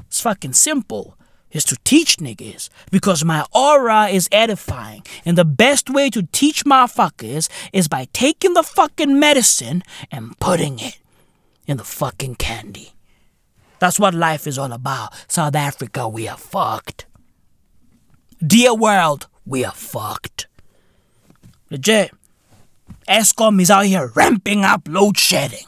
[0.09, 1.16] It's fucking simple.
[1.57, 5.02] Is to teach niggas because my aura is edifying.
[5.24, 9.82] And the best way to teach motherfuckers is by taking the fucking medicine
[10.12, 10.98] and putting it
[11.66, 12.92] in the fucking candy.
[13.78, 15.14] That's what life is all about.
[15.28, 17.07] South Africa, we are fucked.
[18.46, 20.48] Dear world, we are fucked.
[21.70, 22.11] Legit.
[23.09, 25.66] Eskom is out here ramping up load shedding.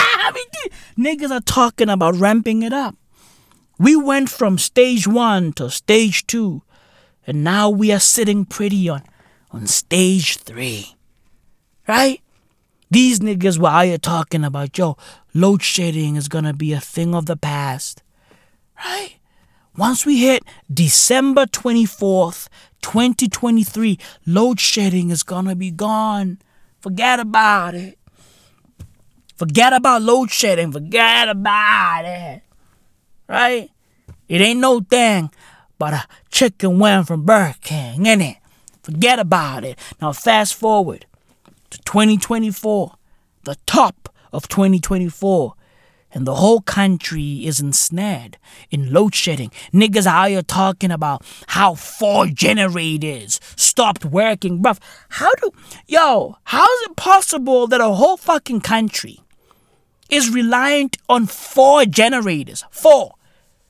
[0.98, 2.96] Niggas are talking about ramping it up.
[3.82, 6.62] We went from stage one to stage two,
[7.26, 9.02] and now we are sitting pretty on,
[9.50, 10.94] on stage three.
[11.88, 12.20] Right?
[12.92, 14.96] These niggas were out here talking about, yo,
[15.34, 18.04] load shedding is gonna be a thing of the past.
[18.84, 19.16] Right?
[19.76, 22.46] Once we hit December 24th,
[22.82, 26.38] 2023, load shedding is gonna be gone.
[26.78, 27.98] Forget about it.
[29.34, 30.70] Forget about load shedding.
[30.70, 32.42] Forget about it.
[33.26, 33.71] Right?
[34.32, 35.30] It ain't no thing
[35.78, 38.36] but a chicken wing from Burger King, innit?
[38.82, 39.78] Forget about it.
[40.00, 41.04] Now fast forward
[41.68, 42.94] to 2024,
[43.44, 45.52] the top of 2024,
[46.14, 48.38] and the whole country is ensnared
[48.70, 49.50] in load shedding.
[49.70, 54.62] Niggas out here talking about how four generators stopped working.
[54.62, 54.78] Bruv,
[55.10, 55.50] how do,
[55.86, 59.20] yo, how is it possible that a whole fucking country
[60.08, 62.64] is reliant on four generators?
[62.70, 63.16] Four.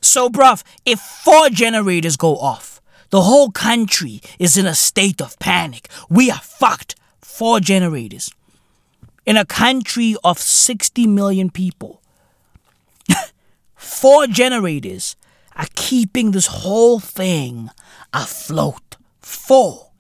[0.02, 2.80] So, bruv, if four generators go off,
[3.10, 5.88] the whole country is in a state of panic.
[6.10, 6.96] We are fucked.
[7.20, 8.34] Four generators.
[9.24, 12.02] In a country of 60 million people,
[13.76, 15.14] four generators
[15.54, 17.70] are keeping this whole thing
[18.12, 18.96] afloat.
[19.20, 19.90] Four.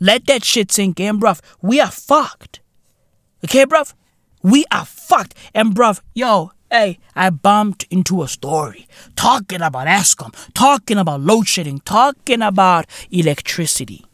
[0.00, 1.40] Let that shit sink in, bruv.
[1.62, 2.60] We are fucked.
[3.44, 3.94] Okay, bruv?
[4.42, 5.34] We are fucked.
[5.54, 8.86] And, bruv, yo, hey, I bumped into a story
[9.16, 14.04] talking about Eskom, talking about load shedding, talking about electricity.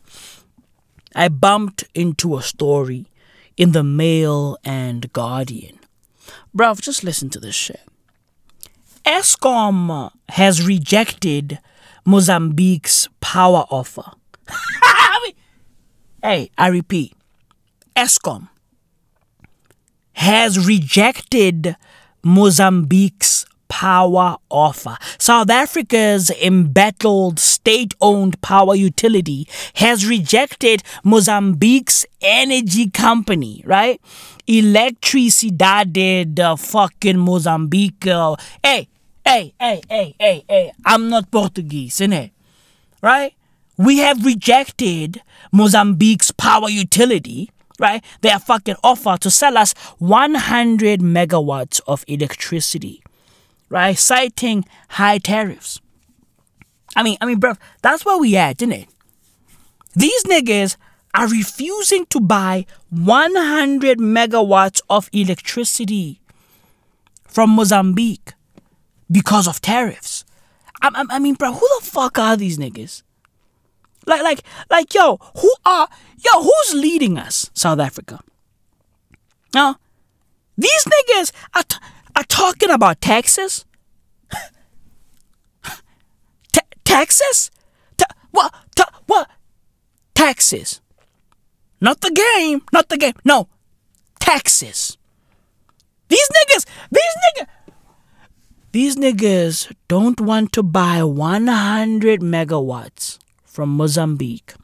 [1.15, 3.07] I bumped into a story
[3.57, 5.79] in the Mail and Guardian.
[6.57, 7.81] Bruv, just listen to this shit.
[9.05, 11.59] Eskom has rejected
[12.05, 14.13] Mozambique's power offer.
[16.23, 17.15] hey, I repeat,
[17.97, 18.49] Eskom
[20.15, 21.77] has rejected
[22.23, 24.97] Mozambique's power offer.
[25.17, 34.01] South Africa's embattled state owned power utility has rejected Mozambique's energy company, right?
[34.49, 38.05] Electricidade de fucking Mozambique.
[38.63, 38.89] Hey,
[39.25, 40.73] hey, hey, hey, hey, hey.
[40.85, 42.33] I'm not Portuguese, innit?
[43.01, 43.35] Right?
[43.79, 47.51] We have rejected Mozambique's power utility
[47.81, 48.05] right?
[48.21, 53.03] They are fucking offer to sell us 100 megawatts of electricity,
[53.69, 53.99] right?
[53.99, 55.81] Citing high tariffs.
[56.95, 58.89] I mean, I mean, bro, that's where we at, isn't it?
[59.97, 60.77] These niggas
[61.15, 66.21] are refusing to buy 100 megawatts of electricity
[67.27, 68.35] from Mozambique
[69.11, 70.25] because of tariffs.
[70.83, 73.03] I, I, I mean, bro, who the fuck are these niggas?
[74.07, 75.89] Like, like, like, yo, who are,
[76.19, 77.51] yo, who's leading us?
[77.55, 78.21] South Africa.
[79.55, 79.77] Now,
[80.57, 81.77] these niggas are, t-
[82.17, 83.65] are talking about taxes.
[86.53, 87.51] Ta- taxes?
[87.97, 88.55] Ta- what?
[88.75, 89.29] Ta- what?
[90.15, 90.81] Taxes.
[91.81, 92.63] Not the game.
[92.73, 93.15] Not the game.
[93.25, 93.49] No.
[94.19, 94.97] Taxes.
[96.09, 97.47] These niggas, these niggas,
[98.73, 103.19] these niggas don't want to buy 100 megawatts
[103.61, 104.55] from Mozambique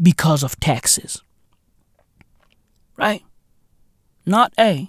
[0.00, 1.20] because of taxes.
[2.96, 3.24] Right?
[4.24, 4.88] Not A.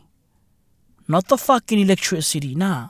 [1.08, 2.90] Not the fucking electricity, nah.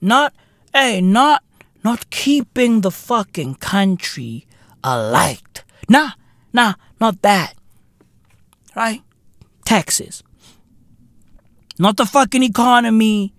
[0.00, 0.32] Not
[0.74, 1.44] A, not
[1.84, 4.46] not keeping the fucking country
[4.82, 5.62] alight.
[5.90, 6.12] Nah,
[6.54, 7.52] nah, not that.
[8.74, 9.02] Right?
[9.66, 10.22] Taxes.
[11.78, 13.34] Not the fucking economy,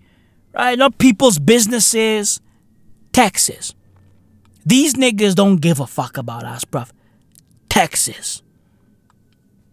[0.54, 0.78] right?
[0.78, 2.40] Not people's businesses.
[3.12, 3.74] Taxes.
[4.66, 6.90] These niggas don't give a fuck about us, bruv.
[7.70, 8.42] Texas.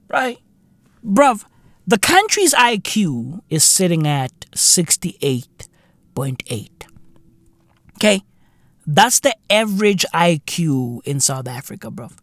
[0.08, 0.38] Right?
[1.04, 1.44] Bruv,
[1.86, 6.68] the country's IQ is sitting at 68.8.
[7.96, 8.22] Okay?
[8.86, 12.18] That's the average IQ in South Africa, bruv.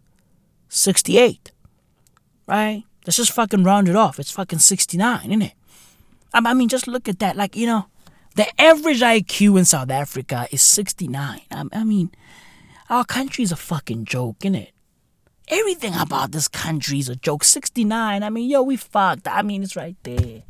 [0.67, 1.51] 68.
[2.45, 2.84] Right?
[3.07, 4.20] Let's just fucking round it off.
[4.20, 5.53] It's fucking 69, isn't it?
[6.32, 7.36] I mean, just look at that.
[7.36, 7.88] Like, you know,
[8.36, 11.41] the average IQ in South Africa is 69.
[11.51, 12.11] I mean,
[12.90, 14.70] our country's a fucking joke, innit?
[15.48, 17.44] Everything about this country's a joke.
[17.44, 19.28] 69, I mean, yo, we fucked.
[19.28, 20.44] I mean, it's right there.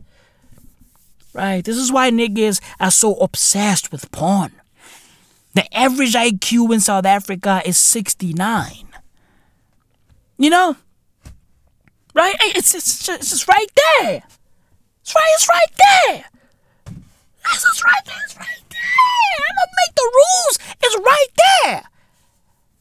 [1.33, 1.63] Right?
[1.63, 4.51] This is why niggas are so obsessed with porn.
[5.53, 8.87] The average IQ in South Africa is 69.
[10.37, 10.75] You know?
[12.13, 12.35] Right?
[12.39, 14.23] It's, it's, just, it's just right there.
[15.01, 16.25] It's right, it's right there.
[17.51, 18.15] It's right there.
[18.25, 18.79] It's right there.
[19.39, 20.59] I don't make the rules.
[20.81, 21.27] It's right
[21.63, 21.83] there.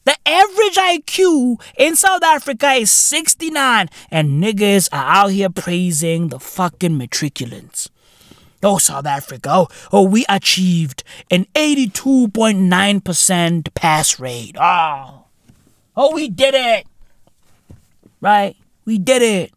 [0.09, 6.39] The average IQ in South Africa is 69, and niggas are out here praising the
[6.39, 7.89] fucking matriculants.
[8.63, 14.55] Oh, South Africa, oh, oh we achieved an 82.9% pass rate.
[14.59, 15.25] Oh,
[15.95, 16.87] oh, we did it.
[18.19, 18.55] Right?
[18.85, 19.53] We did it.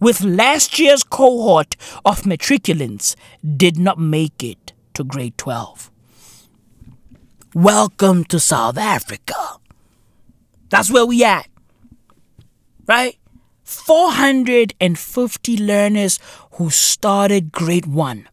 [0.00, 1.74] with last year's cohort
[2.04, 3.16] of matriculants
[3.56, 5.90] did not make it to grade 12.
[7.54, 9.56] Welcome to South Africa.
[10.68, 11.48] That's where we at.
[12.86, 13.18] Right?
[13.64, 16.20] 450 learners
[16.52, 18.28] who started grade 1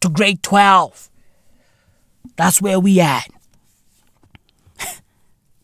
[0.00, 1.10] to grade 12.
[2.36, 3.28] That's where we at.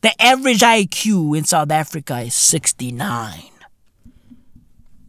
[0.00, 3.42] The average IQ in South Africa is 69.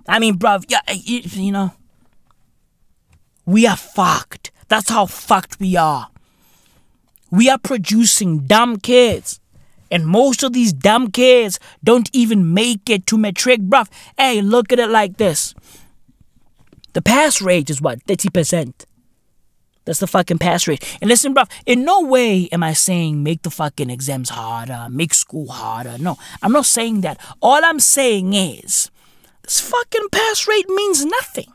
[0.07, 1.73] I mean, bruv, yeah, you, you know,
[3.45, 4.51] we are fucked.
[4.67, 6.09] That's how fucked we are.
[7.33, 9.39] We are producing dumb kids.
[9.89, 13.89] And most of these dumb kids don't even make it to matric, bruv.
[14.15, 15.55] Hey, look at it like this.
[16.93, 18.05] The pass rate is what?
[18.05, 18.85] 30%.
[19.85, 20.85] That's the fucking pass rate.
[21.01, 25.15] And listen, bruv, in no way am I saying make the fucking exams harder, make
[25.15, 25.97] school harder.
[25.97, 27.19] No, I'm not saying that.
[27.41, 28.91] All I'm saying is
[29.41, 31.51] this fucking pass rate means nothing.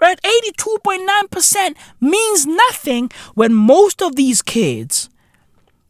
[0.00, 0.20] Right?
[0.22, 5.08] 82.9% means nothing when most of these kids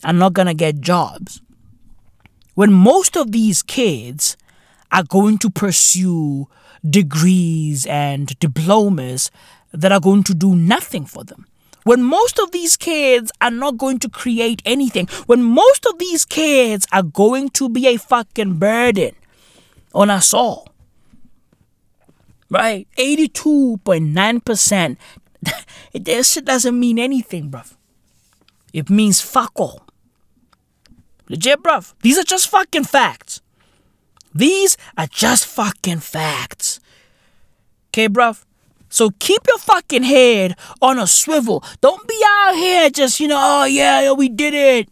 [0.05, 1.41] are not going to get jobs.
[2.55, 4.37] When most of these kids
[4.93, 6.49] are going to pursue
[6.89, 9.31] degrees and diplomas
[9.73, 11.47] that are going to do nothing for them.
[11.85, 15.07] When most of these kids are not going to create anything.
[15.27, 19.15] When most of these kids are going to be a fucking burden
[19.95, 20.69] on us all
[22.51, 22.87] right?
[22.99, 24.97] 82.9%.
[25.95, 27.75] that shit doesn't mean anything, bruv.
[28.73, 29.83] It means fuck all.
[31.29, 31.95] Legit, bruv.
[32.03, 33.41] These are just fucking facts.
[34.35, 36.79] These are just fucking facts.
[37.91, 38.45] Okay, bruv?
[38.89, 41.65] So keep your fucking head on a swivel.
[41.81, 44.89] Don't be out here just, you know, oh yeah, yeah we did it.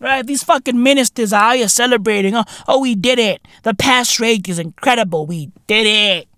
[0.00, 0.26] Right?
[0.26, 2.34] These fucking ministers are out here celebrating.
[2.34, 3.46] Oh, oh, we did it.
[3.62, 5.26] The pass rate is incredible.
[5.26, 6.28] We did it.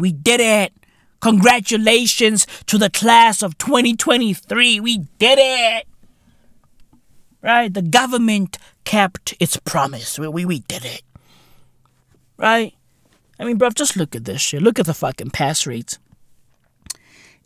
[0.00, 0.72] We did it.
[1.20, 4.80] Congratulations to the class of 2023.
[4.80, 5.86] We did it.
[7.42, 7.72] Right?
[7.72, 10.18] The government kept its promise.
[10.18, 11.02] We, we, we did it.
[12.36, 12.74] Right?
[13.38, 14.62] I mean, bruv, just look at this shit.
[14.62, 15.98] Look at the fucking pass rates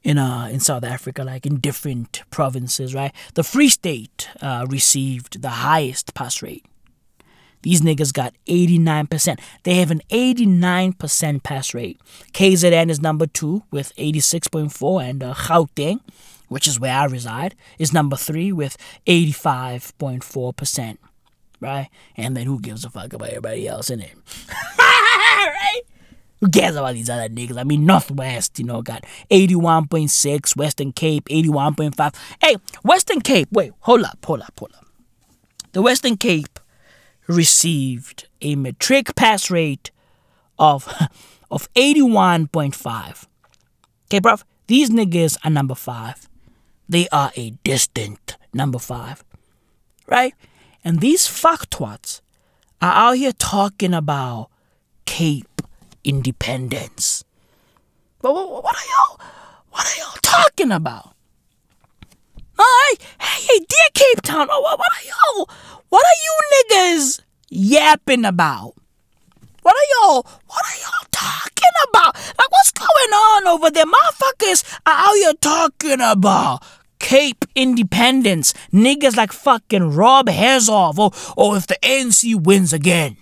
[0.02, 3.12] in uh in South Africa, like in different provinces, right?
[3.34, 6.66] The Free State uh, received the highest pass rate.
[7.64, 9.40] These niggas got 89%.
[9.62, 11.98] They have an 89% pass rate.
[12.34, 16.00] KZN is number two with 86.4, and uh, Gauteng,
[16.48, 20.98] which is where I reside, is number three with 85.4%.
[21.58, 21.88] Right?
[22.18, 24.12] And then who gives a fuck about everybody else in it?
[24.78, 25.80] right?
[26.40, 27.56] Who cares about these other niggas?
[27.56, 32.14] I mean, Northwest, you know, got 81.6, Western Cape, 81.5.
[32.42, 34.84] Hey, Western Cape, wait, hold up, hold up, hold up.
[35.72, 36.60] The Western Cape
[37.26, 39.90] received a matric pass rate
[40.58, 40.86] of
[41.50, 43.26] of 81.5.
[44.06, 46.28] Okay, bruv, these niggas are number five.
[46.88, 49.24] They are a distant number five.
[50.06, 50.34] Right?
[50.84, 52.20] And these fucktwats
[52.82, 54.50] are out here talking about
[55.06, 55.62] Cape
[56.02, 57.24] independence.
[58.20, 59.20] But what are y'all
[59.70, 61.14] what are y'all talking about?
[62.56, 65.48] Hey, hey, hey, dear Cape Town, oh, what, are y'all
[65.88, 68.74] what are you niggas yapping about?
[69.62, 72.14] What are y'all, what are y'all talking about?
[72.16, 73.84] Like, what's going on over there?
[73.86, 76.62] Motherfuckers are out here talking about
[76.98, 78.54] Cape independence.
[78.72, 83.16] Niggas like fucking Rob Herzog or, or if the ANC wins again.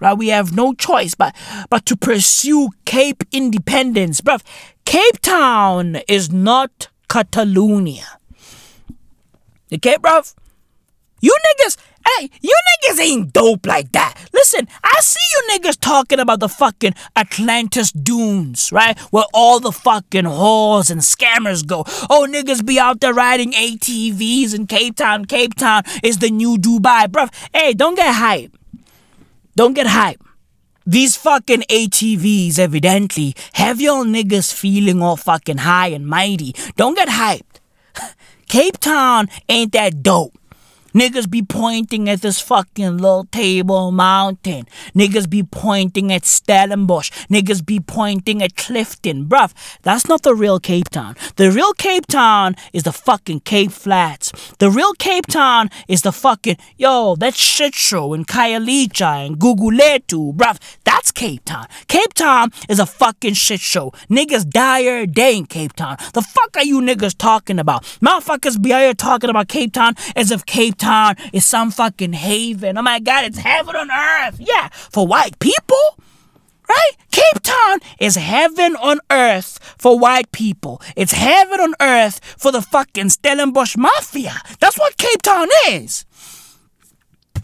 [0.00, 0.16] Right?
[0.16, 1.34] We have no choice but,
[1.68, 4.20] but to pursue Cape independence.
[4.20, 4.42] Bruv,
[4.84, 8.17] Cape Town is not Catalonia.
[9.72, 10.34] Okay, bruv?
[11.20, 14.14] You niggas, hey, you niggas ain't dope like that.
[14.32, 18.98] Listen, I see you niggas talking about the fucking Atlantis dunes, right?
[19.10, 21.84] Where all the fucking whores and scammers go.
[22.08, 25.24] Oh, niggas be out there riding ATVs in Cape Town.
[25.24, 27.34] Cape Town is the new Dubai, bruv.
[27.52, 28.56] Hey, don't get hype.
[29.56, 30.22] Don't get hype.
[30.86, 36.54] These fucking ATVs evidently have y'all niggas feeling all fucking high and mighty.
[36.76, 37.57] Don't get hyped.
[38.48, 40.37] Cape Town ain't that dope.
[40.94, 44.66] Niggas be pointing at this fucking little table mountain.
[44.94, 47.10] Niggas be pointing at Stellenbosch.
[47.28, 49.26] Niggas be pointing at Clifton.
[49.26, 51.14] Bruv, that's not the real Cape Town.
[51.36, 54.32] The real Cape Town is the fucking Cape Flats.
[54.58, 60.34] The real Cape Town is the fucking, yo, that shit show in Khayelitsha and Gugulethu.
[60.34, 61.66] Bruv, that's Cape Town.
[61.88, 63.90] Cape Town is a fucking shit show.
[64.08, 65.96] Niggas die every day in Cape Town.
[66.14, 67.84] The fuck are you niggas talking about?
[68.00, 72.14] Motherfuckers be out here talking about Cape Town as if Cape Town is some fucking
[72.14, 72.78] haven.
[72.78, 74.36] Oh my god, it's heaven on earth.
[74.40, 75.76] Yeah, for white people.
[76.68, 76.92] Right?
[77.10, 80.82] Cape Town is heaven on earth for white people.
[80.96, 84.34] It's heaven on earth for the fucking Stellenbosch Mafia.
[84.60, 86.04] That's what Cape Town is.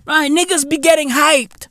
[0.04, 0.30] Right?
[0.30, 1.68] Niggas be getting hyped.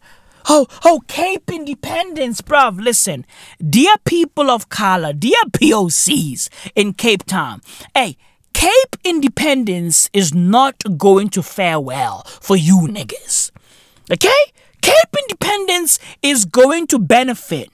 [0.49, 2.81] Oh, oh, Cape Independence, bruv.
[2.81, 3.25] Listen,
[3.63, 7.61] dear people of color, dear POCs in Cape Town,
[7.93, 8.17] hey,
[8.53, 13.51] Cape Independence is not going to fare well for you niggas.
[14.11, 14.29] Okay?
[14.81, 17.69] Cape Independence is going to benefit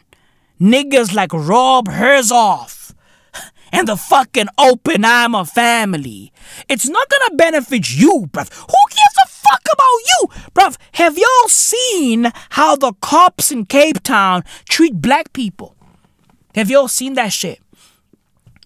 [0.59, 2.69] niggas like Rob Herzog
[3.71, 6.31] and the fucking Open Oppenheimer family.
[6.67, 8.51] It's not gonna benefit you, bruv.
[8.53, 10.27] Who gives a fuck about you?
[10.53, 15.75] Bruv, have y'all seen how the cops in Cape Town treat black people?
[16.55, 17.59] Have y'all seen that shit?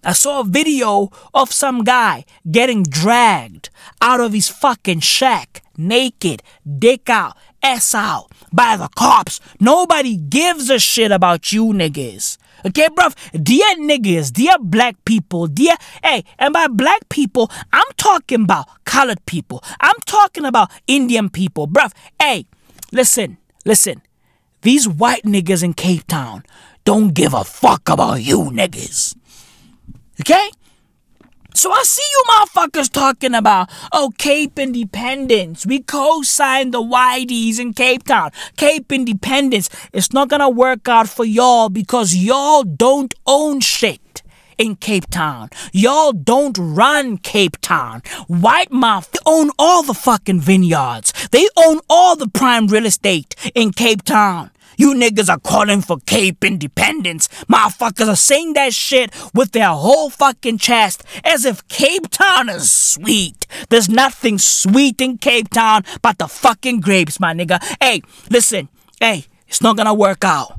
[0.04, 3.70] I saw a video of some guy getting dragged
[4.02, 6.42] out of his fucking shack, naked,
[6.78, 9.40] dick out, ass out, by the cops.
[9.58, 12.36] Nobody gives a shit about you niggas.
[12.66, 13.14] Okay, bruv?
[13.32, 19.24] Dear niggas, dear black people, dear, hey, and by black people, I'm talking about colored
[19.26, 19.62] people.
[19.80, 21.92] I'm talking about Indian people, bruv.
[22.20, 22.46] Hey,
[22.92, 24.02] listen, listen.
[24.62, 26.42] These white niggas in Cape Town
[26.84, 29.14] don't give a fuck about you niggas.
[30.20, 30.50] Okay?
[31.56, 35.64] So I see you motherfuckers talking about, oh, Cape Independence.
[35.64, 38.32] We co-signed the YDs in Cape Town.
[38.56, 39.70] Cape Independence.
[39.92, 44.22] It's not gonna work out for y'all because y'all don't own shit
[44.58, 45.48] in Cape Town.
[45.72, 48.02] Y'all don't run Cape Town.
[48.26, 51.12] White mouth own all the fucking vineyards.
[51.30, 54.50] They own all the prime real estate in Cape Town.
[54.76, 57.28] You niggas are calling for Cape independence.
[57.48, 62.70] Motherfuckers are saying that shit with their whole fucking chest as if Cape Town is
[62.70, 63.46] sweet.
[63.70, 67.62] There's nothing sweet in Cape Town but the fucking grapes, my nigga.
[67.80, 68.68] Hey, listen.
[69.00, 70.58] Hey, it's not gonna work out.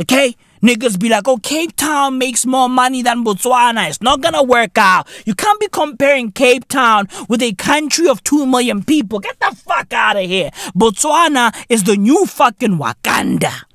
[0.00, 0.36] Okay?
[0.66, 3.88] Niggas be like, oh, Cape Town makes more money than Botswana.
[3.88, 5.06] It's not gonna work out.
[5.24, 9.20] You can't be comparing Cape Town with a country of 2 million people.
[9.20, 10.50] Get the fuck out of here.
[10.74, 13.65] Botswana is the new fucking Wakanda.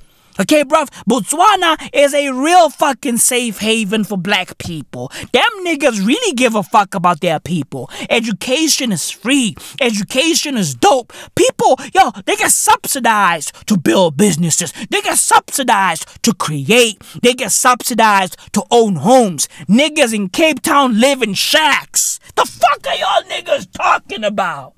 [0.42, 5.12] Okay, bruv, Botswana is a real fucking safe haven for black people.
[5.34, 7.92] Them niggas really give a fuck about their people.
[8.10, 9.56] Education is free.
[9.80, 11.14] Education is dope.
[11.36, 14.74] People, yo, they get subsidized to build businesses.
[14.90, 17.00] They get subsidized to create.
[17.22, 19.48] They get subsidized to own homes.
[19.70, 22.20] Niggas in Cape Town live in shacks.
[22.36, 24.74] The fuck are y'all niggas talking about?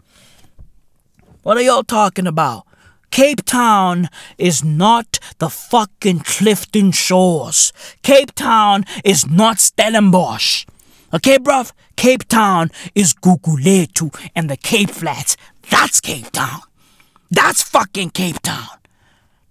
[1.43, 2.67] What are y'all talking about?
[3.13, 4.09] Cape Town
[4.39, 7.71] is not the fucking Clifton Shores.
[8.01, 10.65] Cape Town is not Stellenbosch.
[11.13, 11.73] Okay, bruv?
[11.95, 15.37] Cape Town is Gugulethu and the Cape Flats.
[15.69, 16.61] That's Cape Town.
[17.29, 18.82] That's fucking Cape Town.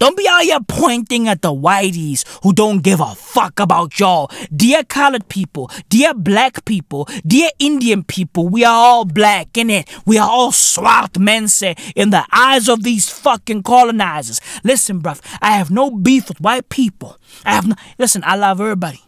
[0.03, 4.33] Don't be out here pointing at the whiteys who don't give a fuck about y'all.
[4.53, 9.89] Dear colored people, dear black people, dear Indian people, we are all black, innit?
[10.05, 11.63] We are all swart mense
[11.95, 14.41] in the eyes of these fucking colonizers.
[14.65, 17.17] Listen, bruv, I have no beef with white people.
[17.45, 17.77] I have no.
[17.97, 19.03] Listen, I love everybody.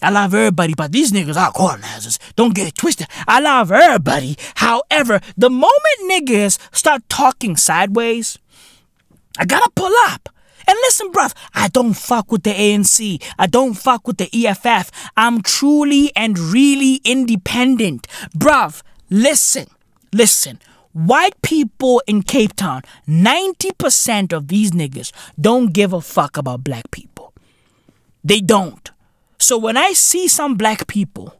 [0.00, 2.20] I love everybody, but these niggas are colonizers.
[2.36, 3.08] Don't get it twisted.
[3.26, 4.36] I love everybody.
[4.54, 8.38] However, the moment niggas start talking sideways,
[9.38, 10.28] I gotta pull up.
[10.66, 13.22] And listen, bruv, I don't fuck with the ANC.
[13.38, 14.90] I don't fuck with the EFF.
[15.16, 18.06] I'm truly and really independent.
[18.36, 19.68] Bruv, listen,
[20.12, 20.60] listen.
[20.92, 26.90] White people in Cape Town, 90% of these niggas don't give a fuck about black
[26.90, 27.32] people.
[28.22, 28.90] They don't.
[29.38, 31.34] So when I see some black people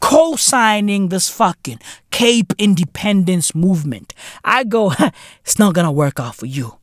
[0.00, 4.12] co signing this fucking Cape independence movement,
[4.44, 4.92] I go,
[5.44, 6.78] it's not gonna work out for you.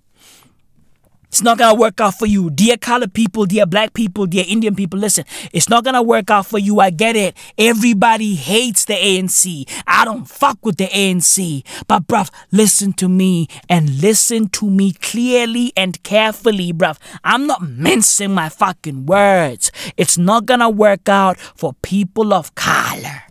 [1.34, 2.52] It's not gonna work out for you.
[2.52, 6.46] Dear colored people, dear black people, dear Indian people, listen, it's not gonna work out
[6.46, 6.80] for you.
[6.80, 7.36] I get it.
[7.58, 9.68] Everybody hates the ANC.
[9.88, 11.64] I don't fuck with the ANC.
[11.88, 17.00] But bruv, listen to me and listen to me clearly and carefully, bruv.
[17.24, 19.72] I'm not mincing my fucking words.
[19.98, 23.24] It's not gonna work out for people of color.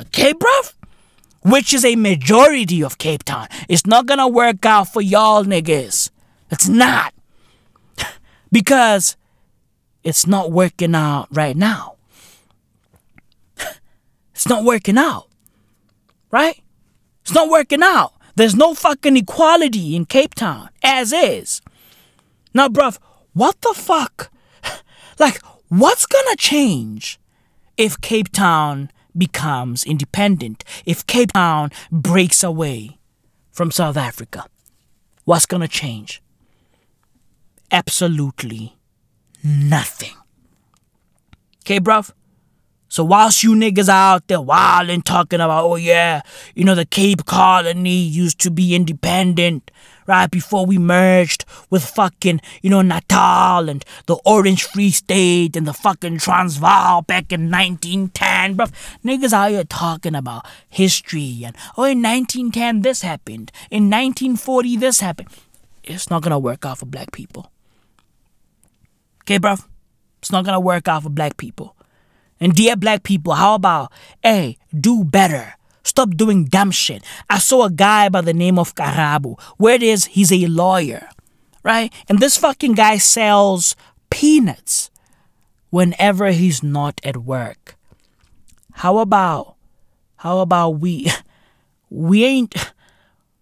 [0.00, 0.72] Okay, bruv?
[1.42, 3.48] Which is a majority of Cape Town.
[3.68, 6.08] It's not gonna work out for y'all niggas.
[6.50, 7.12] It's not
[8.50, 9.16] because
[10.02, 11.96] it's not working out right now.
[14.34, 15.26] It's not working out.
[16.30, 16.62] Right?
[17.22, 18.12] It's not working out.
[18.36, 21.60] There's no fucking equality in Cape Town as is.
[22.54, 22.98] Now, bruv,
[23.32, 24.30] what the fuck?
[25.18, 27.18] Like, what's gonna change
[27.76, 30.62] if Cape Town becomes independent?
[30.86, 32.98] If Cape Town breaks away
[33.50, 34.46] from South Africa?
[35.24, 36.22] What's gonna change?
[37.70, 38.76] Absolutely
[39.42, 40.14] nothing.
[41.64, 42.12] Okay, bruv?
[42.90, 46.22] So whilst you niggas are out there wilding talking about, oh yeah,
[46.54, 49.70] you know, the Cape Colony used to be independent,
[50.06, 55.66] right before we merged with fucking, you know, Natal and the Orange Free State and
[55.66, 58.72] the fucking Transvaal back in 1910, bruv.
[59.04, 65.00] Niggas out here talking about history and, oh, in 1910 this happened, in 1940 this
[65.00, 65.28] happened.
[65.84, 67.52] It's not gonna work out for black people.
[69.28, 69.62] Okay, bruv?
[70.20, 71.76] It's not gonna work out for black people.
[72.40, 73.92] And dear black people, how about,
[74.22, 75.52] hey, do better.
[75.82, 77.04] Stop doing dumb shit.
[77.28, 79.38] I saw a guy by the name of Karabo.
[79.58, 81.10] Where it is, he's a lawyer,
[81.62, 81.92] right?
[82.08, 83.76] And this fucking guy sells
[84.08, 84.90] peanuts
[85.68, 87.76] whenever he's not at work.
[88.80, 89.56] How about,
[90.16, 91.12] how about we,
[91.90, 92.54] we ain't,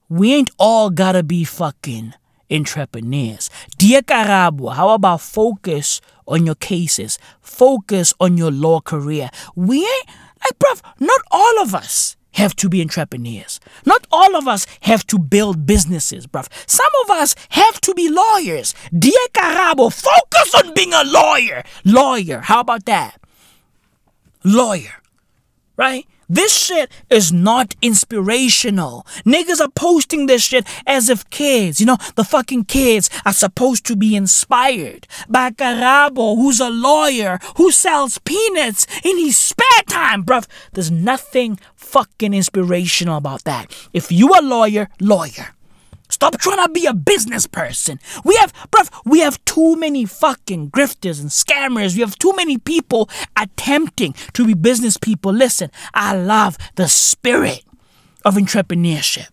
[0.09, 2.13] we ain't all gotta be fucking
[2.51, 3.51] entrepreneurs.
[3.79, 7.19] Dear Karabo, how about focus on your cases?
[7.41, 9.31] Focus on your law career.
[9.55, 10.09] We ain't,
[10.41, 13.61] like, bruv, not all of us have to be entrepreneurs.
[13.85, 16.49] Not all of us have to build businesses, bruv.
[16.67, 18.75] Some of us have to be lawyers.
[18.97, 21.65] Dear Karabo, focus on being a lawyer.
[21.85, 23.19] Lawyer, how about that?
[24.45, 25.03] Lawyer,
[25.77, 26.07] right?
[26.29, 29.07] This shit is not inspirational.
[29.25, 33.85] Niggas are posting this shit as if kids, you know, the fucking kids are supposed
[33.87, 40.25] to be inspired by Karabo, who's a lawyer, who sells peanuts in his spare time,
[40.25, 40.47] bruv.
[40.73, 43.75] There's nothing fucking inspirational about that.
[43.93, 45.56] If you a lawyer, lawyer.
[46.09, 47.99] Stop trying to be a business person.
[48.25, 51.95] We have, bruv, we have too many fucking grifters and scammers.
[51.95, 55.33] We have too many people attempting to be business people.
[55.33, 57.65] Listen, I love the spirit
[58.25, 59.29] of entrepreneurship.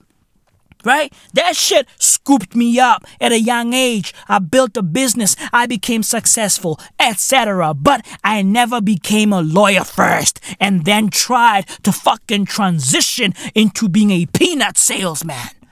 [0.86, 1.14] Right?
[1.34, 4.14] That shit scooped me up at a young age.
[4.28, 7.74] I built a business, I became successful, etc.
[7.74, 14.12] But I never became a lawyer first and then tried to fucking transition into being
[14.12, 15.63] a peanut salesman.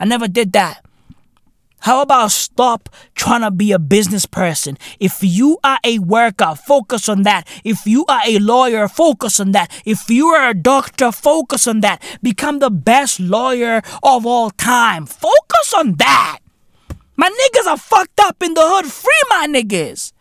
[0.00, 0.84] I never did that.
[1.84, 4.78] How about stop trying to be a business person?
[4.98, 7.46] If you are a worker, focus on that.
[7.62, 9.70] If you are a lawyer, focus on that.
[9.84, 12.02] If you are a doctor, focus on that.
[12.22, 15.04] Become the best lawyer of all time.
[15.04, 16.38] Focus on that.
[17.16, 18.86] My niggas are fucked up in the hood.
[18.86, 20.14] Free my niggas.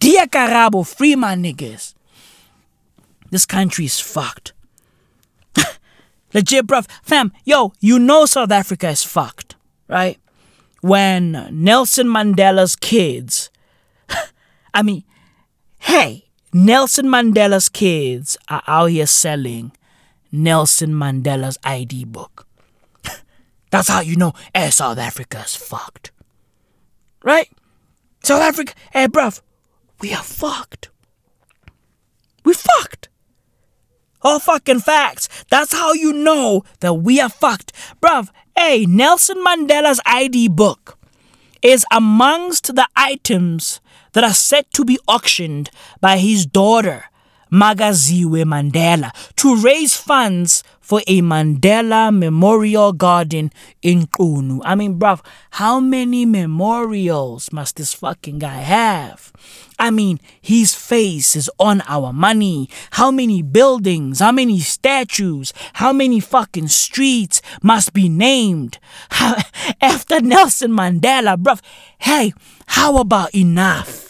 [0.00, 1.94] Dear Karabo, free my niggas.
[3.30, 4.52] This country is fucked.
[6.34, 6.88] Legit, bruv.
[7.02, 9.56] Fam, yo, you know South Africa is fucked,
[9.88, 10.18] right?
[10.80, 13.50] When Nelson Mandela's kids,
[14.74, 15.04] I mean,
[15.78, 19.72] hey, Nelson Mandela's kids are out here selling
[20.32, 22.46] Nelson Mandela's ID book.
[23.70, 26.10] That's how you know, hey, South Africa's fucked.
[27.22, 27.48] Right?
[28.24, 29.40] South Africa, hey, bruv,
[30.00, 30.88] we are fucked.
[32.44, 33.08] We fucked.
[34.22, 35.28] All fucking facts.
[35.50, 37.72] That's how you know that we are fucked.
[38.00, 40.98] Bruv, hey, Nelson Mandela's ID book
[41.62, 43.80] is amongst the items
[44.12, 45.70] that are set to be auctioned
[46.00, 47.06] by his daughter,
[47.52, 53.52] Makaziwe Mandela, to raise funds for a Mandela Memorial Garden
[53.82, 54.60] in Qunu.
[54.64, 59.32] I mean, bruv, how many memorials must this fucking guy have?
[59.78, 62.68] I mean, his face is on our money.
[62.92, 68.78] How many buildings, how many statues, how many fucking streets must be named
[69.80, 71.60] after Nelson Mandela, bruv?
[71.98, 72.32] Hey,
[72.66, 74.01] how about enough?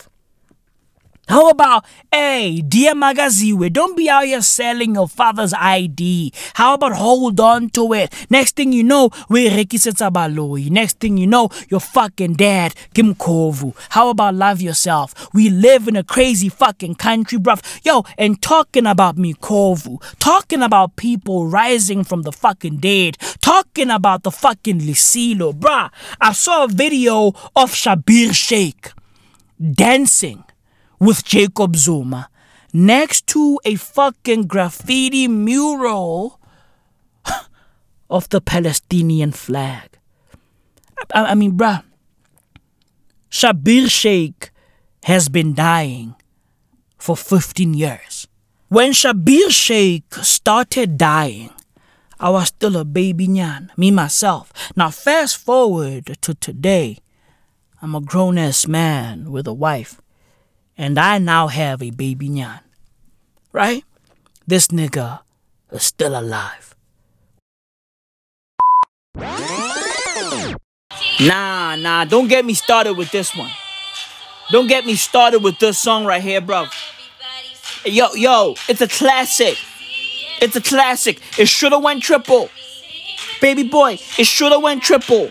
[1.33, 6.31] How about, hey, dear Makaziwe, don't be out here selling your father's ID.
[6.53, 8.13] How about hold on to it?
[8.29, 10.69] Next thing you know, we rekisetsa baloyi.
[10.69, 13.75] Next thing you know, your fucking dad, Kim Kovu.
[13.89, 15.15] How about love yourself?
[15.33, 17.63] We live in a crazy fucking country, bruv.
[17.83, 24.23] Yo, and talking about Mikovu, talking about people rising from the fucking dead, talking about
[24.25, 25.91] the fucking Lisilo, bruh.
[26.21, 28.93] I saw a video of Schabir Shaik
[29.59, 30.45] dancing
[31.03, 32.31] with Jacob Zuma
[32.73, 36.39] next to a fucking graffiti mural
[38.11, 39.99] of the Palestinian flag.
[41.13, 41.83] I, I mean, bruh,
[43.29, 44.51] Schabir Shaik
[45.03, 46.15] has been dying
[46.99, 48.29] for 15 years.
[48.69, 51.51] When Schabir Shaik started dying,
[52.21, 54.53] I was still a baby nyan, me myself.
[54.77, 56.99] Now, fast forward to today,
[57.83, 60.02] I'm a grown ass man with a wife
[60.83, 62.59] and I now have a baby nyan.
[63.53, 63.85] Right?
[64.49, 65.21] This nigga
[65.71, 66.75] is still alive.
[71.21, 73.53] Nah, nah, don't get me started with this one.
[74.51, 76.67] Don't get me started with this song right here, bro.
[77.85, 79.57] Yo, yo, it's a classic.
[80.41, 81.21] It's a classic.
[81.39, 82.51] It shoulda went triple.
[83.41, 85.31] Baby boy, it shoulda went triple.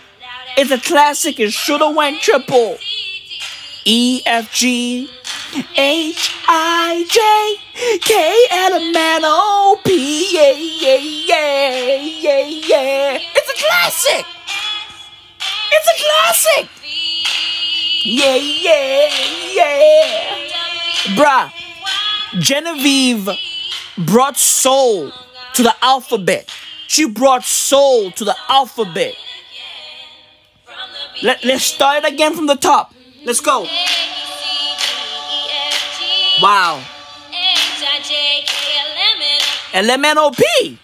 [0.58, 1.42] It's a classic.
[1.42, 2.78] It shoulda went triple.
[3.86, 5.10] E F G
[5.76, 10.36] H I J K L M N O oh, P.
[10.36, 13.18] Yeah, yeah, yeah, yeah, yeah.
[13.36, 14.26] It's a classic.
[15.72, 16.70] It's a classic.
[18.04, 19.10] Yeah, yeah,
[19.54, 20.36] yeah.
[21.16, 21.52] Bruh,
[22.40, 23.30] Genevieve
[23.98, 25.12] brought soul
[25.54, 26.50] to the alphabet.
[26.88, 29.16] She brought soul to the alphabet.
[31.24, 32.94] Let, let's start again from the top.
[33.24, 33.68] Let's go.
[36.42, 36.84] Wow.
[39.74, 40.78] LMNOP.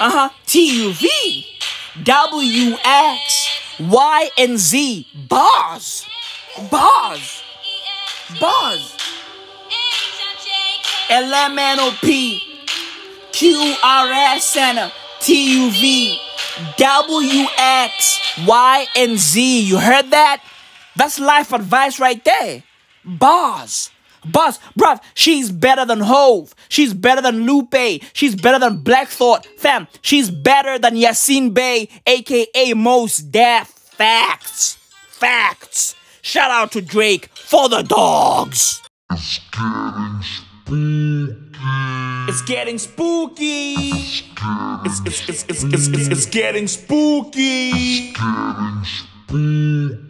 [0.00, 0.28] Uh huh.
[0.46, 1.46] T U V.
[2.02, 3.48] W X
[3.78, 5.06] Y and Z.
[5.28, 6.06] Bars.
[6.70, 7.42] Bars.
[8.40, 8.96] Bars.
[11.10, 12.40] LMNOP.
[13.32, 16.16] QRS and TUV.
[16.76, 19.60] W X Y and Z.
[19.60, 20.42] You heard that?
[21.00, 22.62] That's life advice right there.
[23.06, 23.90] Bars.
[24.22, 24.58] Bars.
[24.78, 26.54] Bruv, she's better than Hov.
[26.68, 28.02] She's better than Lupe.
[28.12, 29.46] She's better than Black Thought.
[29.56, 33.68] Fam, she's better than Yasiin Bey, aka Mos Def.
[33.68, 34.76] Facts.
[35.08, 35.94] Facts.
[36.20, 38.82] Shout out to Drake for the dogs.
[39.10, 41.34] It's getting spooky.
[42.28, 43.74] It's getting spooky.
[44.84, 48.12] it's it's it's it's it's, it's getting spooky.
[49.32, 50.09] It's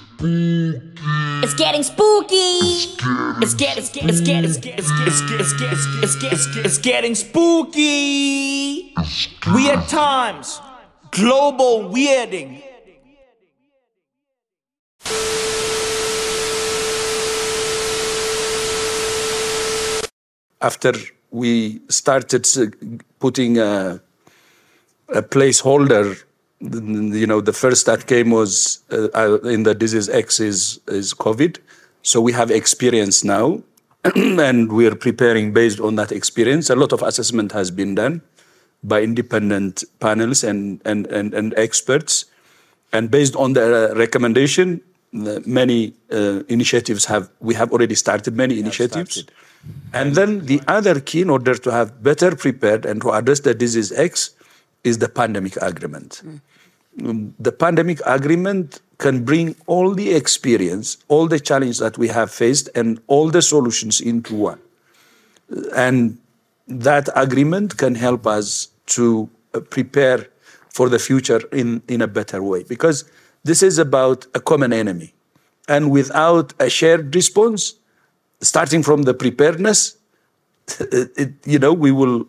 [0.23, 2.35] It's getting spooky.
[3.41, 8.93] It's getting it's it's getting it's it's getting it's getting spooky.
[9.47, 10.61] Weird times.
[11.09, 12.61] Global weirding.
[20.61, 20.93] After
[21.31, 22.45] we started
[23.19, 23.99] putting a,
[25.09, 26.21] a placeholder
[26.61, 31.13] you know, the first that came was uh, uh, in the disease X is, is
[31.13, 31.57] COVID.
[32.03, 33.63] So we have experience now,
[34.15, 36.69] and we are preparing based on that experience.
[36.69, 38.21] A lot of assessment has been done
[38.83, 42.25] by independent panels and, and, and, and experts.
[42.93, 44.81] And based on the recommendation,
[45.13, 49.23] the many uh, initiatives have, we have already started many initiatives.
[49.93, 53.53] And then the other key, in order to have better prepared and to address the
[53.53, 54.31] disease X,
[54.83, 56.21] is the pandemic agreement.
[56.25, 62.29] Um, The pandemic agreement can bring all the experience, all the challenges that we have
[62.31, 64.59] faced, and all the solutions into one.
[65.75, 66.17] And
[66.67, 70.27] that agreement can help us to uh, prepare
[70.69, 73.03] for the future in, in a better way because
[73.43, 75.13] this is about a common enemy.
[75.67, 77.75] And without a shared response,
[78.41, 79.97] starting from the preparedness,
[80.79, 82.27] it, you know, we will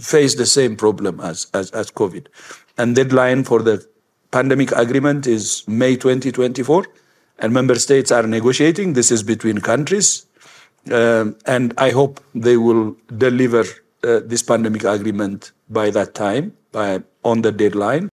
[0.00, 2.26] face the same problem as, as, as COVID.
[2.78, 3.86] And deadline for the
[4.30, 6.86] pandemic agreement is May 2024,
[7.38, 8.92] and member states are negotiating.
[8.92, 10.26] This is between countries,
[10.90, 13.64] um, and I hope they will deliver
[14.02, 18.08] uh, this pandemic agreement by that time, by on the deadline.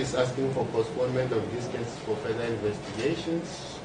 [0.00, 3.78] Is asking for postponement of this case for further investigations.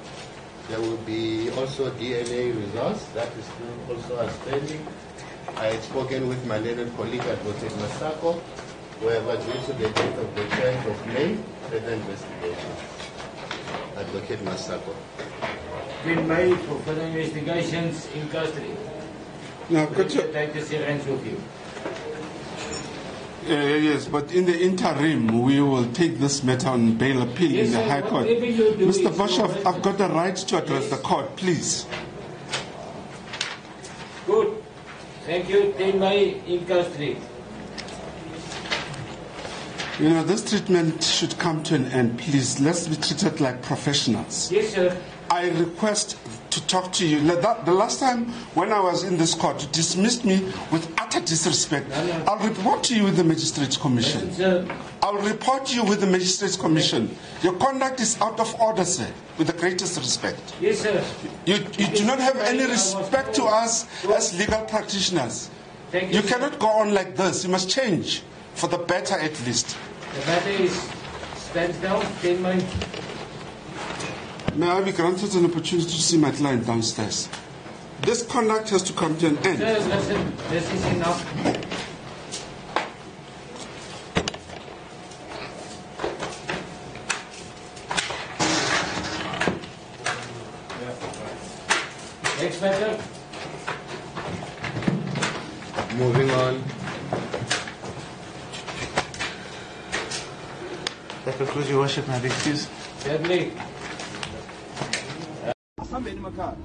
[0.70, 4.88] There will be also DNA results, that is still also outstanding.
[5.58, 8.40] I had spoken with my learned colleague Advocate Masako,
[9.00, 11.36] who have agreed to the date of the 10th of May,
[11.70, 12.80] further investigations.
[13.98, 14.96] Advocate Masako.
[16.06, 18.72] been made for further investigations in custody.
[19.70, 21.42] Now, could you, the take the syringe with you.
[23.48, 27.68] Uh, yes, but in the interim, we will take this matter on bail appeal Yes,
[27.68, 28.26] in the sir, High Court.
[28.28, 29.12] whatever you do Mr.
[29.14, 31.86] Bashov, I've got the right to address the court, please.
[34.26, 34.64] Good.
[35.26, 35.74] Thank you.
[35.78, 37.18] 10 May in custody.
[40.00, 42.60] You know, this treatment should come to an end, please.
[42.60, 44.52] Let's be treated like professionals.
[44.52, 45.02] Yes, sir.
[45.32, 46.18] I request
[46.56, 47.20] to talk to you.
[47.36, 48.26] That- The last time
[48.56, 50.38] when I was in this court, you dismissed me
[50.72, 51.92] with utter disrespect.
[52.28, 54.32] I'll report to you with the Magistrates Commission.
[55.04, 57.16] I'll report to you with the Magistrates Commission.
[57.44, 59.08] Your conduct is out of order, sir,
[59.38, 60.54] with the greatest respect.
[60.62, 61.04] yes, sir.
[61.46, 65.50] You, you do not have any respect to us as legal practitioners.
[65.92, 66.22] Thank you.
[66.22, 67.44] You cannot go on like this.
[67.44, 68.24] You must change,
[68.54, 69.76] for the better at least.
[70.14, 70.74] The matter is
[71.38, 72.02] stands down.
[72.22, 72.60] 10 May.
[74.56, 77.28] May I be granted an opportunity to see my client downstairs?
[78.04, 79.60] This conduct has to come to an end.
[79.60, 80.34] Sir, listen.
[80.50, 81.36] This is enough.
[92.40, 93.04] Next matter.
[95.98, 96.64] Moving on.
[101.26, 102.70] That concludes your worship, my excuse.
[103.00, 103.52] Certainly.
[105.96, 106.56] Asihambeni emakhaya.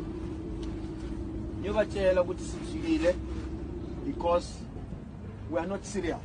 [1.61, 3.15] Ngiyobatshela ukuthi sijikile
[4.07, 4.48] because
[5.51, 6.19] we are not serious.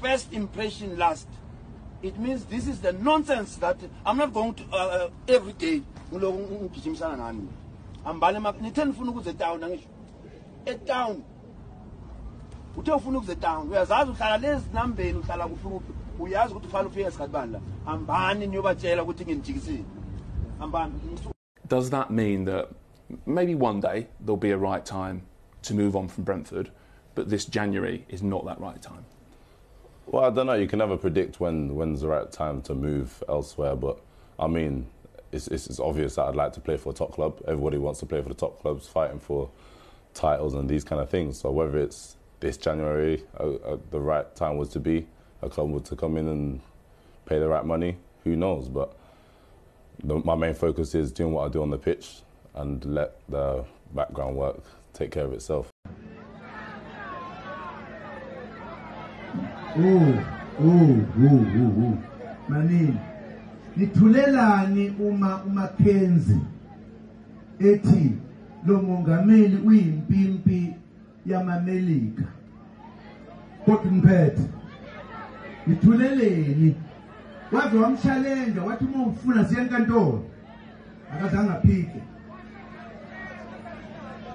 [0.00, 1.28] First impression last.
[2.02, 5.82] It means this is the nonsense that i'm not going to uh, uh, every day
[6.12, 7.48] ngiloku ngigijimisana nani
[8.04, 9.88] hambani nithe nifuna ukuze etown angisho.
[10.66, 11.22] Etown.
[12.76, 13.68] Uthe ufuna ukuze etown.
[13.68, 17.60] Uyazazi uhlala lezi nambeni uhlala kufuphi uyazi ukuthi ufana ufike esikhathi bani la.
[17.84, 19.84] Hambani niyobatshela ukuthi nginijikisile.
[20.58, 20.92] Hambani
[21.72, 22.68] Does that mean that
[23.24, 25.22] maybe one day there'll be a right time
[25.62, 26.70] to move on from Brentford,
[27.14, 29.06] but this January is not that right time?
[30.04, 30.52] Well, I don't know.
[30.52, 33.74] You can never predict when when's the right time to move elsewhere.
[33.74, 33.98] But
[34.38, 34.86] I mean,
[35.32, 37.40] it's, it's, it's obvious that I'd like to play for a top club.
[37.48, 39.48] Everybody wants to play for the top clubs, fighting for
[40.12, 41.40] titles and these kind of things.
[41.40, 45.06] So whether it's this January, uh, uh, the right time was to be
[45.40, 46.60] a club was to come in and
[47.24, 47.96] pay the right money.
[48.24, 48.68] Who knows?
[48.68, 48.94] But
[50.04, 52.22] the, my main focus is doing what I do on the pitch
[52.54, 53.64] and let the
[53.94, 54.62] background work
[54.92, 55.70] take care of itself.
[59.74, 60.24] Oh,
[60.60, 61.98] oh, oh, oh, oh.
[62.48, 62.98] Manini.
[63.76, 66.40] Nithulelani uma uMackenzie
[67.60, 68.18] ethi
[68.66, 70.74] lo mongameli uyimpimpi
[71.26, 72.24] yamamelika.
[73.64, 74.42] Kodwa niphethe.
[75.66, 76.74] Nithuleleni.
[77.52, 80.24] Waze wamshalenja wathi uma ufuna siya enkantolo.
[81.14, 82.02] Akazange aphike.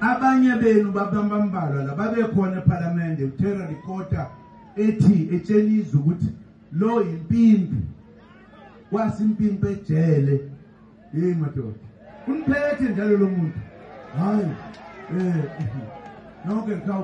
[0.02, 4.30] abanye benu babambalwa la babekhona eParliament uTerra Ricotta
[4.76, 6.30] ethi etsheliza ukuthi
[6.72, 7.78] lo yimpimpi
[8.92, 10.52] wasimpimpi ejele
[11.12, 11.80] hey madoda
[12.28, 13.60] uniphethe njalo lo muntu
[14.18, 14.52] hayi
[15.20, 15.44] eh
[16.46, 17.04] nonke ngikaw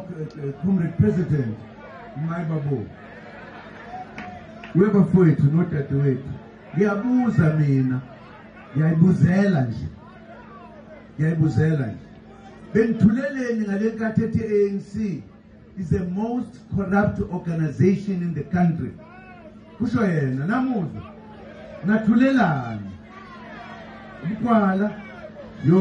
[0.61, 1.57] comrade president
[2.30, 2.85] mayibabo
[4.75, 6.29] webafowethu nodadewethu
[6.75, 8.01] ngiyabuza mina.
[8.75, 9.87] Ngiyayibuzela nje.
[11.15, 12.07] Ngiyayibuzela nje.
[12.73, 15.23] Benithuleleni ngale nkathi ethi ANC
[15.77, 18.91] is the most corrupt organization in the country.
[19.77, 21.03] Kusho yena namuzwa
[21.85, 22.91] nathulelani.
[24.23, 24.91] Umkwala.
[25.65, 25.79] Yo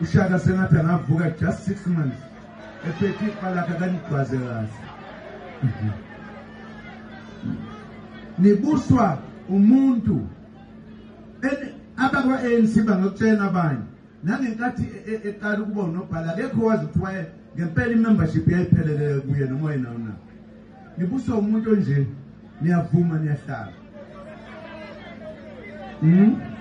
[0.00, 2.22] ushaka sengathi angavuka just six months.
[2.88, 4.68] Ephethe iqalakhe kanigcwaze kahle.
[8.38, 9.18] Nibuswa
[9.48, 10.26] umuntu.
[11.96, 13.84] abakwa-ANC bangakutshena abanye.
[14.24, 17.26] Nangenkathi e- e- eqala ukuba unobhala akekho wazi ukuthi waye
[17.56, 20.12] ngempela i-membership yayiphelele kuye noma yena na
[20.98, 22.06] nibuswa umuntu onje
[22.60, 23.72] niyavuma niyahlala.
[26.00, 26.51] Hmm?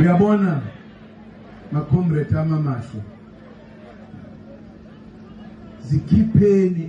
[0.00, 0.62] uyabona uh,
[1.72, 2.98] makomreta amamaso
[5.82, 6.88] zikhipeni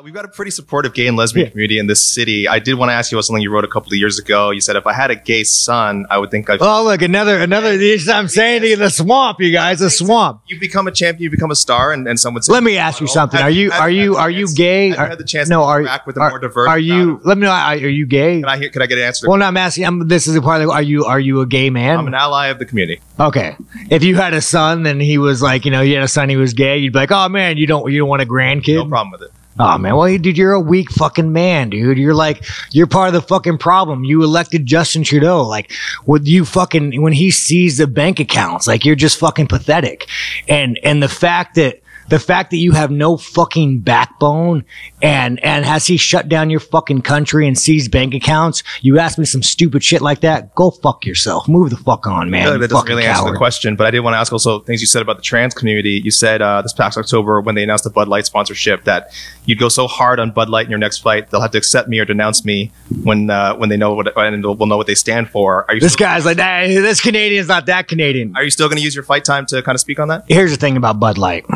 [0.00, 2.48] Uh, we've got a pretty supportive gay and lesbian community in this city.
[2.48, 4.50] I did want to ask you about something you wrote a couple of years ago.
[4.50, 6.62] You said if I had a gay son, I would think I've.
[6.62, 7.78] Oh, look, another, another,
[8.10, 10.42] I'm saying to you, the swamp, you guys, the swamp.
[10.46, 12.42] you become a champion, you become a star, and, and someone.
[12.48, 13.40] Let me ask you something.
[13.40, 14.90] Are you, are you, are you gay?
[14.90, 16.78] Have you had the chance no, to are, interact with a are, more diverse Are
[16.78, 18.40] you, let me know, are, are you gay?
[18.40, 18.70] Can I hear?
[18.70, 19.28] Can I get an answer?
[19.28, 21.40] Well, no, I'm asking, I'm, this is a part of, the- are you, are you
[21.40, 21.98] a gay man?
[21.98, 23.02] I'm an ally of the community.
[23.18, 23.56] Okay.
[23.90, 26.30] If you had a son and he was like, you know, you had a son,
[26.30, 28.76] he was gay, you'd be like, oh man, you don't, you don't want a grandkid?
[28.76, 29.32] No problem with it.
[29.62, 31.98] Oh man, well, dude, you're a weak fucking man, dude.
[31.98, 34.04] You're like, you're part of the fucking problem.
[34.04, 35.42] You elected Justin Trudeau.
[35.46, 35.70] Like,
[36.06, 40.08] with you fucking, when he sees the bank accounts, like, you're just fucking pathetic.
[40.48, 41.80] And, and the fact that,
[42.10, 44.64] the fact that you have no fucking backbone
[45.02, 48.62] and, and has he shut down your fucking country and seized bank accounts?
[48.82, 50.54] You ask me some stupid shit like that?
[50.54, 51.48] Go fuck yourself.
[51.48, 52.42] Move the fuck on, man.
[52.42, 54.32] I feel like that doesn't really answer the question, but I did want to ask
[54.32, 56.00] also things you said about the trans community.
[56.04, 59.12] You said uh, this past October when they announced the Bud Light sponsorship that
[59.46, 61.88] you'd go so hard on Bud Light in your next flight they'll have to accept
[61.88, 62.72] me or denounce me
[63.02, 65.64] when uh, when they know what and will know what they stand for.
[65.68, 68.36] Are you This guy's like, hey, this Canadian's not that Canadian.
[68.36, 70.24] Are you still going to use your fight time to kind of speak on that?
[70.28, 71.46] Here's the thing about Bud Light.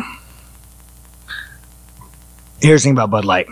[2.65, 3.47] Here's the thing about Bud Light.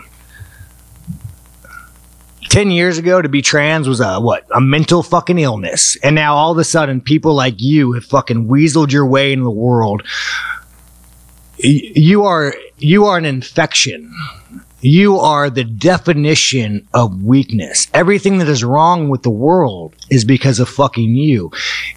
[2.49, 4.43] Ten years ago, to be trans was a what?
[4.51, 8.47] A mental fucking illness, and now all of a sudden, people like you have fucking
[8.47, 10.01] weaseled your way into the world.
[11.59, 14.11] You are you are an infection.
[14.85, 17.87] You are the definition of weakness.
[17.93, 21.51] Everything that is wrong with the world is because of fucking you.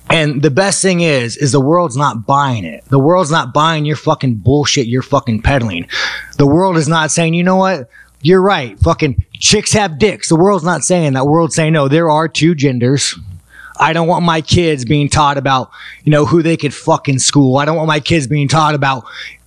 [0.09, 2.85] And the best thing is, is the world's not buying it.
[2.85, 5.89] The world's not buying your fucking bullshit you're fucking peddling.
[6.39, 7.89] The world is not saying, you know what?
[8.23, 8.79] You're right.
[8.79, 10.29] Fucking chicks have dicks.
[10.29, 11.27] The world's not saying that.
[11.27, 13.19] World's saying, no, there are two genders.
[13.81, 15.73] I don't want my kids being taught about,
[16.05, 17.57] you know, who they could fuck in school.
[17.57, 19.03] I don't want my kids being taught about,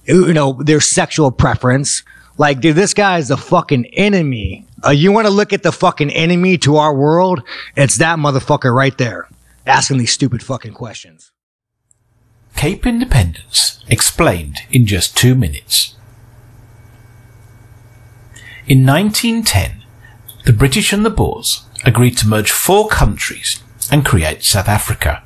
[0.07, 2.03] you know, their sexual preference.
[2.39, 4.65] Like, dude, this guy is the fucking enemy.
[4.83, 7.43] Uh, you want to look at the fucking enemy to our world?
[7.75, 9.27] It's that motherfucker right there
[9.65, 11.33] asking these stupid fucking questions.
[12.55, 15.95] Cape Independence explained in just two minutes.
[18.67, 19.83] In 1910,
[20.45, 23.61] the British and the Boers agreed to merge four countries
[23.91, 25.23] and create South Africa.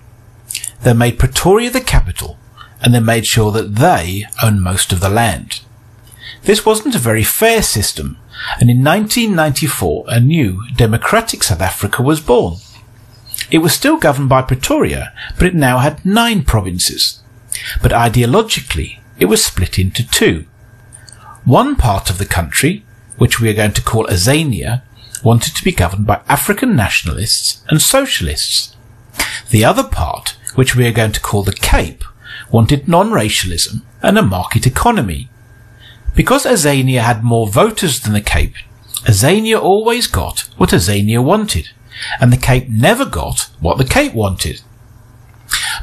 [0.82, 2.38] They made Pretoria the capital
[2.82, 5.62] and they made sure that they owned most of the land.
[6.44, 8.18] This wasn't a very fair system,
[8.60, 12.58] and in 1994 a new democratic South Africa was born.
[13.50, 17.22] It was still governed by Pretoria, but it now had nine provinces.
[17.82, 20.46] But ideologically, it was split into two.
[21.46, 22.86] One part of the country,
[23.18, 24.82] which we are going to call Azania,
[25.24, 28.76] wanted to be governed by African nationalists and socialists.
[29.50, 32.04] The other part, which we are going to call the Cape,
[32.52, 35.30] wanted non-racialism and a market economy.
[36.16, 38.56] Because Azania had more voters than the Cape,
[39.06, 41.70] Azania always got what Azania wanted,
[42.20, 44.62] and the Cape never got what the Cape wanted.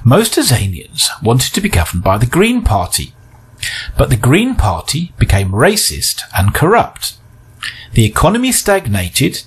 [0.04, 3.12] Most Azanians wanted to be governed by the Green Party,
[3.98, 7.14] but the Green Party became racist and corrupt.
[7.92, 9.42] The economy stagnated,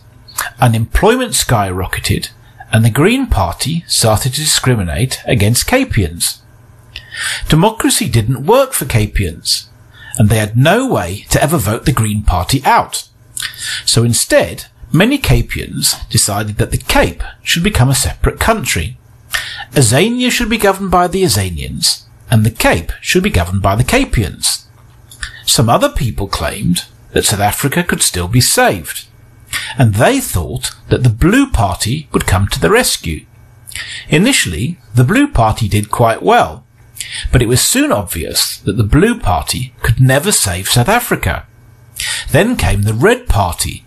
[0.60, 2.30] unemployment skyrocketed,
[2.72, 6.42] and the Green Party started to discriminate against Capians.
[7.48, 9.70] Democracy didn't work for Capians,
[10.18, 13.08] and they had no way to ever vote the Green Party out.
[13.86, 18.98] So instead, many Capians decided that the Cape should become a separate country.
[19.72, 23.84] Azania should be governed by the Azanians, and the Cape should be governed by the
[23.84, 24.68] Capians.
[25.46, 29.08] Some other people claimed that South Africa could still be saved,
[29.78, 33.26] and they thought that the Blue Party would come to the rescue.
[34.10, 36.63] Initially, the Blue Party did quite well,
[37.32, 41.46] But it was soon obvious that the Blue Party could never save South Africa.
[42.32, 43.86] Then came the Red Party.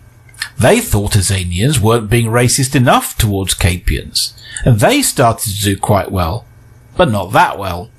[0.59, 4.33] They thought Azanians weren't being racist enough towards Capians,
[4.65, 6.45] and they started to do quite well,
[6.95, 7.91] but not that well.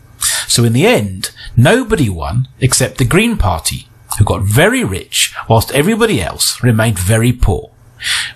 [0.48, 3.88] So in the end, nobody won except the Green Party,
[4.18, 7.70] who got very rich whilst everybody else remained very poor.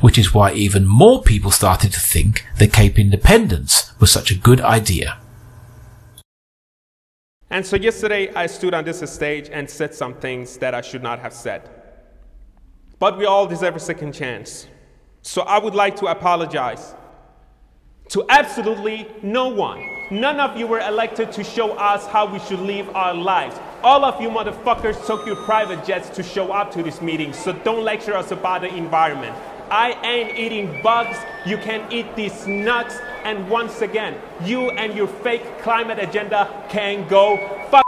[0.01, 4.39] Which is why even more people started to think that Cape independence was such a
[4.39, 5.19] good idea.
[7.53, 11.03] And so yesterday I stood on this stage and said some things that I should
[11.03, 11.69] not have said.
[12.99, 14.69] But we all deserve a second chance.
[15.21, 16.95] So I would like to apologize
[18.09, 19.87] to absolutely no one.
[20.11, 23.61] None of you were elected to show us how we should live our lives.
[23.83, 27.53] All of you motherfuckers took your private jets to show up to this meeting, so
[27.53, 29.37] don't lecture us about the environment.
[29.73, 31.17] I ain't eating bugs,
[31.47, 37.09] you can eat these nuts, and once again, you and your fake climate agenda can
[37.09, 37.39] go
[37.71, 37.87] fuck